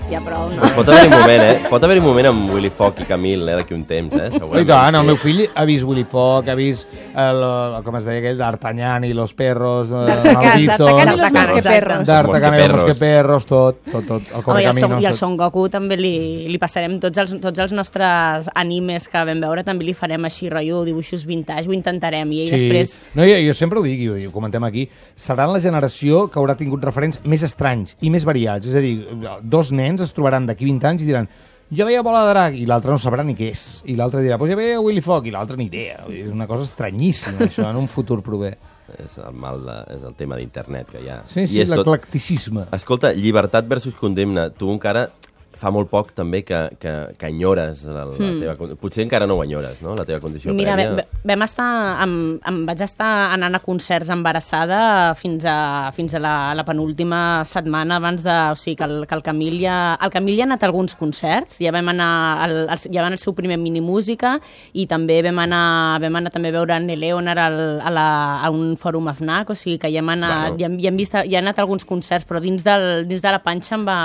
Ja 0.10 0.20
prou, 0.26 0.50
no? 0.50 0.70
Pot 0.76 0.90
haver-hi 0.90 1.08
un 1.08 1.14
moment, 1.14 1.44
eh? 1.46 1.56
Pot 1.70 1.84
haver-hi 1.86 2.02
un 2.02 2.06
moment 2.08 2.28
amb 2.32 2.54
Willy 2.56 2.70
Fox 2.74 3.04
i 3.04 3.06
Camil, 3.10 3.44
eh? 3.48 3.56
D'aquí 3.60 3.76
un 3.76 3.84
temps, 3.90 4.14
eh? 4.18 4.28
I 4.30 4.40
Segurament. 4.40 4.68
tant, 4.70 4.96
el 4.98 5.04
sí. 5.04 5.08
meu 5.10 5.18
fill 5.22 5.42
ha 5.54 5.66
vist 5.70 5.86
Willy 5.86 6.06
Fox, 6.10 6.50
ha 6.50 6.56
vist, 6.58 6.90
el, 7.14 7.42
el, 7.46 7.78
com 7.86 7.98
es 8.00 8.08
deia 8.08 8.22
aquell, 8.24 8.40
d'Artagnan 8.40 9.06
i 9.06 9.14
los 9.14 9.34
perros, 9.38 9.92
eh, 9.92 10.02
D'Artacan, 10.10 10.40
malditos, 10.40 10.80
d'Artacan 10.80 11.02
i 11.02 11.12
los 11.12 11.20
D'Artacan, 11.20 11.50
mosqueperros. 11.50 12.08
d'Artacan 12.10 12.56
i 12.56 12.58
los 12.58 12.74
Mosqueperros. 12.74 12.82
mosqueperros, 12.82 13.46
tot, 13.50 13.82
tot, 13.92 14.08
tot, 14.10 14.32
el 14.32 14.34
Home, 14.34 14.34
i, 14.34 14.40
el 14.40 14.44
Correcaminos. 14.50 14.90
Son, 14.90 15.04
I 15.04 15.10
el. 15.12 15.18
Son 15.20 15.38
Goku 15.38 15.68
també 15.70 16.00
li, 16.00 16.14
li 16.50 16.62
passarem 16.62 16.98
tots 17.04 17.22
els, 17.22 17.36
tots 17.44 17.64
els 17.68 17.76
nostres 17.78 18.50
animes 18.56 19.08
que 19.12 19.24
vam 19.30 19.46
veure, 19.46 19.66
també 19.68 19.86
li 19.86 19.94
farem 19.94 20.26
així, 20.26 20.50
rotllo, 20.50 20.82
dibuixos 20.88 21.28
vintage, 21.30 21.68
ho 21.70 21.76
intentarem, 21.76 22.34
i 22.34 22.44
ell 22.48 22.56
després... 22.58 22.98
No, 23.14 23.28
jo, 23.28 23.38
jo 23.46 23.54
sempre 23.58 23.80
ho 23.80 23.86
dic, 23.86 24.02
i 24.02 24.10
ho, 24.10 24.18
i 24.18 24.26
ho 24.26 24.34
comentem 24.34 24.66
aquí, 24.66 24.88
seran 25.16 25.54
la 25.54 25.62
generació 25.62 26.26
que 26.32 26.42
haurà 26.42 26.58
tingut 26.58 26.84
referents 26.84 27.22
més 27.30 27.46
estranys 27.46 27.96
i 28.02 28.10
més 28.10 28.26
variats. 28.28 28.66
És 28.70 28.76
a 28.76 28.84
dir, 28.84 28.96
dos 29.44 29.70
nens 29.76 29.99
es 30.04 30.14
trobaran 30.16 30.46
d'aquí 30.50 30.66
20 30.66 30.88
anys 30.90 31.02
i 31.04 31.06
diran 31.10 31.28
jo 31.70 31.86
veia 31.86 32.02
Bola 32.02 32.24
de 32.26 32.30
Drac, 32.34 32.56
i 32.58 32.66
l'altre 32.66 32.90
no 32.90 32.98
sabrà 32.98 33.22
ni 33.24 33.36
què 33.38 33.52
és. 33.52 33.60
I 33.86 33.94
l'altre 33.96 34.24
dirà, 34.26 34.40
pues 34.42 34.50
ja 34.50 34.56
veia 34.58 34.80
Willy 34.82 35.02
Fox, 35.06 35.28
i 35.30 35.32
l'altre 35.36 35.56
ni 35.60 35.68
idea. 35.70 36.00
És 36.10 36.32
una 36.34 36.48
cosa 36.50 36.64
estranyíssima, 36.66 37.46
això, 37.46 37.68
en 37.70 37.78
un 37.78 37.86
futur 37.88 38.24
prové. 38.26 38.56
És 38.98 39.20
el, 39.22 39.36
mal 39.38 39.60
de, 39.68 39.76
és 39.94 40.02
el 40.08 40.16
tema 40.18 40.36
d'internet 40.40 40.90
que 40.90 41.04
hi 41.04 41.12
ha. 41.14 41.20
Sí, 41.30 41.44
sí, 41.46 41.60
és 41.62 41.70
tot- 41.70 41.86
l'eclecticisme. 41.86 42.64
Escolta, 42.74 43.12
llibertat 43.14 43.68
versus 43.70 43.94
condemna. 43.94 44.48
Tu 44.50 44.66
encara 44.74 45.12
fa 45.60 45.70
molt 45.76 45.90
poc 45.92 46.14
també 46.16 46.40
que, 46.48 46.58
que, 46.80 46.94
que 47.20 47.28
enyores 47.28 47.84
la, 47.86 48.06
la 48.08 48.16
Hmm. 48.20 48.40
teva... 48.42 48.76
Potser 48.80 49.04
encara 49.04 49.28
no 49.28 49.36
ho 49.38 49.44
enyores, 49.44 49.82
no?, 49.84 49.94
la 50.00 50.06
teva 50.08 50.20
condició 50.24 50.54
Mira, 50.56 50.74
prèvia. 50.78 50.96
ve- 51.02 51.08
vam 51.34 51.42
estar, 51.46 51.68
amb, 52.04 52.40
amb, 52.48 52.66
vaig 52.70 52.82
estar 52.86 53.10
anant 53.36 53.56
a 53.56 53.60
concerts 53.64 54.10
embarassada 54.10 55.14
fins 55.20 55.44
a, 55.46 55.92
fins 55.96 56.14
a 56.16 56.20
la, 56.24 56.34
la 56.56 56.64
penúltima 56.66 57.44
setmana 57.46 57.98
abans 58.00 58.24
de... 58.24 58.36
O 58.52 58.56
sigui, 58.56 58.76
que 58.80 58.84
el, 58.88 59.06
que 59.08 59.16
el 59.16 59.22
Camil 59.24 59.60
ja... 59.62 59.98
El 60.02 60.10
Camil 60.14 60.38
ja 60.38 60.44
ha 60.46 60.50
anat 60.50 60.64
a 60.64 60.70
alguns 60.70 60.96
concerts, 60.96 61.60
ja 61.60 61.72
vam 61.76 61.92
anar 61.92 62.10
al, 62.46 62.56
al, 62.70 62.80
ja 62.86 63.02
va 63.02 63.08
anar 63.10 63.18
al 63.20 63.24
seu 63.24 63.36
primer 63.38 63.58
minimúsica 63.60 64.38
i 64.74 64.86
també 64.90 65.20
vam 65.26 65.40
anar, 65.44 66.00
vam 66.04 66.16
anar 66.22 66.32
també 66.34 66.50
a 66.54 66.58
veure 66.60 66.74
Anne 66.78 66.96
Leonard 66.98 67.40
al, 67.44 67.60
a, 67.84 67.92
la, 67.94 68.08
a 68.46 68.50
un 68.54 68.76
fòrum 68.80 69.08
AFNAC, 69.12 69.52
o 69.52 69.56
sigui 69.60 69.78
que 69.82 69.92
ja 69.92 70.00
hem 70.04 70.10
anat, 70.16 70.54
Bueno. 70.54 70.60
ja, 70.62 70.68
hem, 70.70 70.80
ja 70.80 70.90
hem 70.92 70.98
vist, 71.00 71.14
ja 71.20 71.24
he 71.26 71.42
anat 71.42 71.60
a 71.60 71.66
alguns 71.66 71.86
concerts, 71.86 72.26
però 72.30 72.40
dins, 72.44 72.64
del, 72.64 73.06
dins 73.10 73.22
de 73.24 73.32
la 73.34 73.42
panxa 73.44 73.76
em 73.76 73.86
va, 73.88 74.00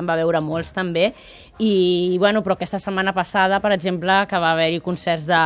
em 0.00 0.08
va 0.08 0.16
veure 0.18 0.40
molts 0.44 0.72
també. 0.78 1.10
I, 1.58 2.16
bueno, 2.22 2.44
però 2.46 2.54
aquesta 2.54 2.78
setmana 2.78 3.10
passada, 3.12 3.58
per 3.58 3.72
exemple, 3.74 4.14
que 4.30 4.38
va 4.38 4.52
haver-hi 4.54 4.78
concerts 4.84 5.24
de, 5.26 5.40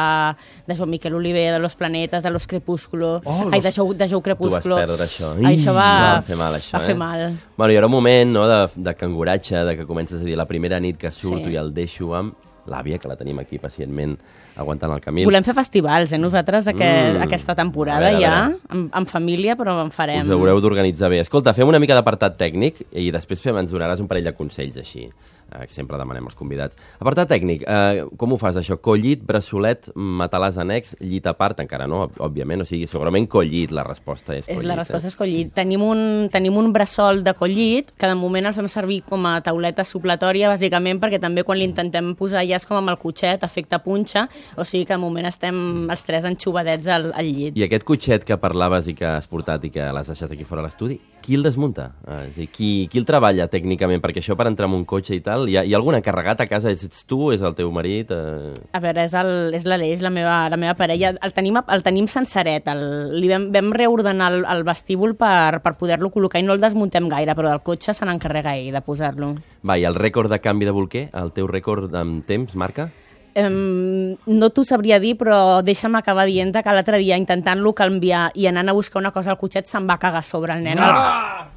de 0.68 0.76
Joan 0.76 0.90
Miquel 0.92 1.14
Oliver, 1.16 1.46
de 1.54 1.58
Los 1.58 1.74
Planetes, 1.74 2.22
de 2.22 2.30
Los 2.30 2.46
Crepúsculo, 2.46 3.22
Oh, 3.24 3.48
ai, 3.50 3.60
Los- 3.60 3.64
de 3.64 3.72
Jou, 3.72 3.94
de 3.94 4.08
Jou 4.08 4.20
Tu 4.20 4.28
vas 4.28 4.36
Crepúsculo. 4.36 4.76
perdre 4.76 5.06
això. 5.08 5.32
Ai, 5.40 5.56
això 5.56 5.72
va, 5.72 5.88
va 6.18 6.22
fer 6.22 6.36
mal, 6.36 6.54
això, 6.60 6.76
va 6.76 6.82
eh? 6.84 6.86
fer 6.86 6.96
mal. 7.00 7.24
Bueno, 7.56 7.72
hi 7.72 7.76
haurà 7.80 7.88
un 7.88 7.96
moment 7.96 8.32
no, 8.36 8.46
de, 8.48 8.60
de 8.76 8.94
canguratge, 8.94 9.64
de 9.64 9.76
que 9.78 9.86
comences 9.88 10.20
a 10.20 10.24
dir 10.24 10.36
la 10.36 10.46
primera 10.46 10.78
nit 10.80 10.98
que 11.00 11.10
surto 11.12 11.48
Sí. 11.48 11.54
i 11.54 11.56
el 11.56 11.72
deixo 11.72 12.12
amb 12.14 12.34
l'àvia, 12.68 12.98
que 13.00 13.08
la 13.08 13.16
tenim 13.16 13.40
aquí 13.40 13.58
pacientment 13.58 14.18
aguantant 14.56 14.92
el 14.92 15.00
Camil. 15.00 15.25
Volem 15.25 15.44
fer 15.44 15.54
festivals, 15.54 16.12
eh, 16.12 16.18
nosaltres, 16.18 16.68
aquest, 16.68 17.16
Mm. 17.18 17.23
aquesta 17.23 17.52
A 17.52 17.54
temporada 17.56 18.00
veure, 18.11 18.21
ja, 18.21 18.52
amb, 18.68 18.90
amb 18.92 19.09
família, 19.09 19.56
però 19.56 19.82
en 19.85 19.90
farem. 19.90 20.23
Us 20.26 20.30
haureu 20.30 20.61
d'organitzar 20.61 21.09
bé. 21.11 21.21
Escolta, 21.21 21.54
fem 21.54 21.66
una 21.68 21.78
mica 21.78 21.94
d'apartat 21.94 22.37
tècnic 22.38 22.82
i 22.92 23.11
després 23.11 23.40
fem, 23.40 23.56
ens 23.59 23.73
donaràs 23.73 24.00
un 24.00 24.09
parell 24.09 24.25
de 24.25 24.32
consells 24.35 24.76
així, 24.76 25.04
eh, 25.09 25.66
que 25.66 25.73
sempre 25.73 25.97
demanem 25.99 26.25
als 26.26 26.35
convidats. 26.35 26.76
Apartat 26.99 27.28
tècnic, 27.28 27.62
eh, 27.66 28.04
com 28.16 28.32
ho 28.32 28.37
fas 28.38 28.56
això? 28.56 28.78
Collit, 28.80 29.23
braçolet, 29.25 29.90
matalàs 29.94 30.59
annex, 30.59 30.97
llit 31.00 31.26
a 31.26 31.32
part, 31.35 31.59
encara 31.61 31.87
no, 31.87 32.09
òb- 32.09 32.18
òbviament, 32.18 32.61
o 32.62 32.64
sigui, 32.64 32.87
segurament 32.87 33.26
collit, 33.28 33.71
la 33.71 33.82
resposta 33.85 34.35
és 34.37 34.47
collit. 34.47 34.64
la 34.64 34.76
resposta 34.76 35.06
eh? 35.06 35.11
és 35.11 35.16
collit. 35.16 35.52
Tenim 35.54 35.82
un, 35.82 36.28
tenim 36.30 36.56
un 36.56 36.73
bressol 36.73 37.23
de 37.23 37.35
collit, 37.35 37.92
que 37.97 38.06
de 38.06 38.14
moment 38.14 38.47
el 38.47 38.54
fem 38.54 38.68
servir 38.68 39.02
com 39.09 39.25
a 39.26 39.40
tauleta 39.40 39.85
supletòria, 39.85 40.49
bàsicament, 40.50 41.00
perquè 41.00 41.18
també 41.21 41.42
quan 41.44 41.59
l'intentem 41.59 42.14
posar 42.14 42.47
ja 42.47 42.56
és 42.56 42.66
com 42.66 42.76
amb 42.76 42.88
el 42.90 42.99
cotxet, 42.99 43.42
efecte 43.42 43.78
punxa, 43.78 44.28
o 44.56 44.64
sigui 44.64 44.84
que 44.87 44.94
de 44.94 45.00
moment 45.02 45.28
estem 45.28 45.56
els 45.90 46.04
tres 46.06 46.26
enxubadets 46.28 46.88
al, 46.90 47.11
al 47.16 47.28
llit. 47.28 47.56
I 47.58 47.66
aquest 47.66 47.87
cotxet 47.88 48.26
que 48.28 48.38
parlaves 48.40 48.88
i 48.90 48.96
que 48.99 49.08
has 49.08 49.28
portat 49.30 49.64
i 49.68 49.72
que 49.75 49.88
l'has 49.94 50.11
deixat 50.11 50.32
aquí 50.34 50.46
fora 50.49 50.62
a 50.62 50.66
l'estudi, 50.66 50.99
qui 51.22 51.37
el 51.38 51.46
desmunta? 51.46 51.92
Eh, 52.06 52.18
és 52.28 52.37
dir, 52.37 52.49
qui, 52.52 52.70
qui 52.90 53.00
el 53.00 53.06
treballa 53.08 53.46
tècnicament? 53.50 54.02
Perquè 54.02 54.20
això 54.20 54.37
per 54.38 54.49
entrar 54.50 54.68
en 54.68 54.76
un 54.76 54.84
cotxe 54.88 55.14
i 55.16 55.22
tal, 55.25 55.46
hi 55.49 55.56
ha, 55.56 55.64
hi 55.64 55.72
ha 55.75 55.78
algun 55.78 55.96
encarregat 55.99 56.42
a 56.42 56.49
casa? 56.50 56.72
Ets 56.75 57.04
tu? 57.08 57.30
És 57.32 57.44
el 57.46 57.54
teu 57.58 57.70
marit? 57.75 58.11
Eh... 58.12 58.52
A 58.75 58.82
veure, 58.82 59.06
és, 59.06 59.66
l'Aleix, 59.68 60.02
la 60.04 60.12
meva, 60.12 60.37
la 60.52 60.58
meva 60.61 60.75
parella. 60.78 61.14
El 61.22 61.37
tenim, 61.37 61.61
el 61.62 61.87
tenim 61.87 62.08
senceret. 62.11 62.68
El, 62.72 62.82
li 63.22 63.30
vam, 63.30 63.49
vam 63.54 63.72
reordenar 63.76 64.32
el, 64.34 64.42
el 64.50 64.66
vestíbul 64.66 65.16
per, 65.18 65.62
per 65.64 65.76
poder-lo 65.80 66.11
col·locar 66.12 66.42
i 66.42 66.46
no 66.46 66.56
el 66.56 66.62
desmuntem 66.62 67.08
gaire, 67.12 67.37
però 67.38 67.52
del 67.52 67.62
cotxe 67.64 67.94
se 67.96 68.08
n'encarrega 68.08 68.56
ell 68.58 68.72
de 68.75 68.82
posar-lo. 68.84 69.34
Va, 69.62 69.78
i 69.78 69.87
el 69.88 69.99
rècord 69.99 70.32
de 70.32 70.42
canvi 70.42 70.66
de 70.68 70.75
bolquer? 70.75 71.06
El 71.14 71.32
teu 71.37 71.46
rècord 71.50 71.94
amb 71.94 72.26
temps, 72.26 72.56
marca? 72.58 72.90
Um, 73.32 74.18
no 74.28 74.50
t'ho 74.52 74.60
sabria 74.64 74.98
dir, 75.00 75.14
però 75.16 75.62
deixa'm 75.64 75.94
acabar 75.96 76.26
dient 76.28 76.52
que 76.52 76.74
l'altre 76.76 76.98
dia, 77.00 77.16
intentant-lo 77.16 77.72
canviar 77.72 78.30
i 78.36 78.46
anant 78.50 78.68
a 78.68 78.76
buscar 78.76 79.00
una 79.00 79.12
cosa 79.12 79.32
al 79.32 79.40
cotxet, 79.40 79.66
se'n 79.70 79.88
va 79.88 79.96
cagar 79.98 80.22
sobre 80.22 80.52
el 80.52 80.62
nen. 80.66 80.78
Ah! 80.78 81.48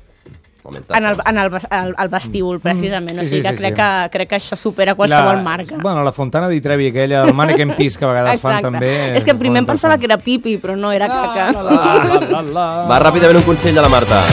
Momentazo. 0.65 0.97
En 0.97 1.05
el, 1.05 1.17
en 1.29 1.37
el, 1.37 1.51
el, 1.53 1.95
el 2.01 2.09
vestíbul, 2.09 2.59
precisament. 2.59 3.19
Sí, 3.19 3.21
o 3.21 3.27
sigui 3.27 3.41
sí, 3.41 3.47
que, 3.47 3.53
sí, 3.53 3.61
crec 3.61 3.75
sí. 3.75 3.81
que 3.81 4.09
crec 4.15 4.29
que 4.31 4.39
això 4.39 4.57
supera 4.57 4.95
qualsevol 4.97 5.43
marca. 5.45 5.77
Bueno, 5.77 6.01
la 6.03 6.11
Fontana 6.11 6.49
di 6.49 6.61
Trevi, 6.61 6.89
aquella, 6.89 7.21
el 7.27 7.35
Mannequin 7.37 7.75
Peace, 7.77 7.99
que 7.99 8.05
a 8.07 8.13
vegades 8.15 8.41
fan 8.41 8.63
també... 8.65 8.91
És 9.13 9.27
que 9.27 9.37
primer 9.37 9.61
em 9.61 9.69
pensava 9.69 9.99
que 10.01 10.09
era 10.09 10.17
pipi, 10.17 10.57
però 10.57 10.73
no, 10.79 10.89
era 10.95 11.11
caca. 11.11 11.51
La, 11.53 11.63
la, 11.69 12.19
la, 12.31 12.41
la. 12.41 12.69
Va 12.89 13.01
ràpidament 13.05 13.43
un 13.43 13.49
consell 13.53 13.77
de 13.77 13.85
la 13.85 13.91
Marta. 13.93 14.23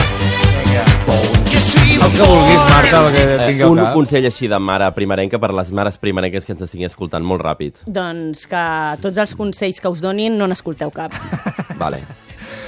El 2.03 2.11
que 2.11 2.21
vulguis, 2.27 2.59
Marta, 2.69 3.07
el 3.07 3.13
que 3.15 3.23
Eh, 3.59 3.63
al 3.63 3.69
un 3.71 3.77
cap. 3.79 3.93
consell 3.93 4.25
així 4.25 4.47
de 4.51 4.57
mare 4.59 4.89
primerenca 4.93 5.39
per 5.39 5.53
les 5.53 5.71
mares 5.71 5.97
primerenques 5.97 6.45
que 6.45 6.51
ens 6.53 6.61
estiguin 6.65 6.87
escoltant 6.89 7.23
molt 7.23 7.41
ràpid. 7.41 7.73
Doncs 7.87 8.45
que 8.47 8.63
tots 9.01 9.17
els 9.17 9.33
consells 9.35 9.79
que 9.79 9.87
us 9.89 10.01
donin 10.01 10.37
no 10.37 10.47
n'escolteu 10.47 10.91
cap. 10.91 11.13
Vale. 11.79 12.01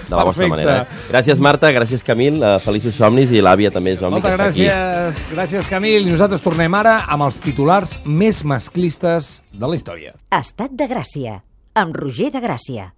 De 0.08 0.15
la 0.15 0.24
vostra 0.24 0.45
Perfecte. 0.48 0.50
manera. 0.50 0.82
Eh? 0.84 1.12
Gràcies, 1.12 1.39
Marta, 1.39 1.71
gràcies, 1.74 2.04
Camil, 2.06 2.38
uh, 2.43 2.60
feliços 2.62 2.93
somnis 2.95 3.32
i 3.34 3.41
l'àvia 3.41 3.71
també 3.74 3.93
és 3.95 4.00
somni 4.00 4.19
Moltes 4.21 4.34
està 4.38 4.48
aquí. 4.50 4.65
gràcies, 4.67 5.28
gràcies 5.36 5.67
Camil. 5.69 6.08
I 6.08 6.12
nosaltres 6.12 6.41
tornem 6.41 6.74
ara 6.78 7.00
amb 7.10 7.24
els 7.24 7.39
titulars 7.41 8.00
més 8.06 8.43
masclistes 8.45 9.41
de 9.52 9.67
la 9.67 9.76
història. 9.76 10.13
Estat 10.32 10.71
de 10.71 10.88
Gràcia, 10.88 11.41
amb 11.76 11.95
Roger 11.95 12.32
de 12.32 12.39
Gràcia. 12.39 12.91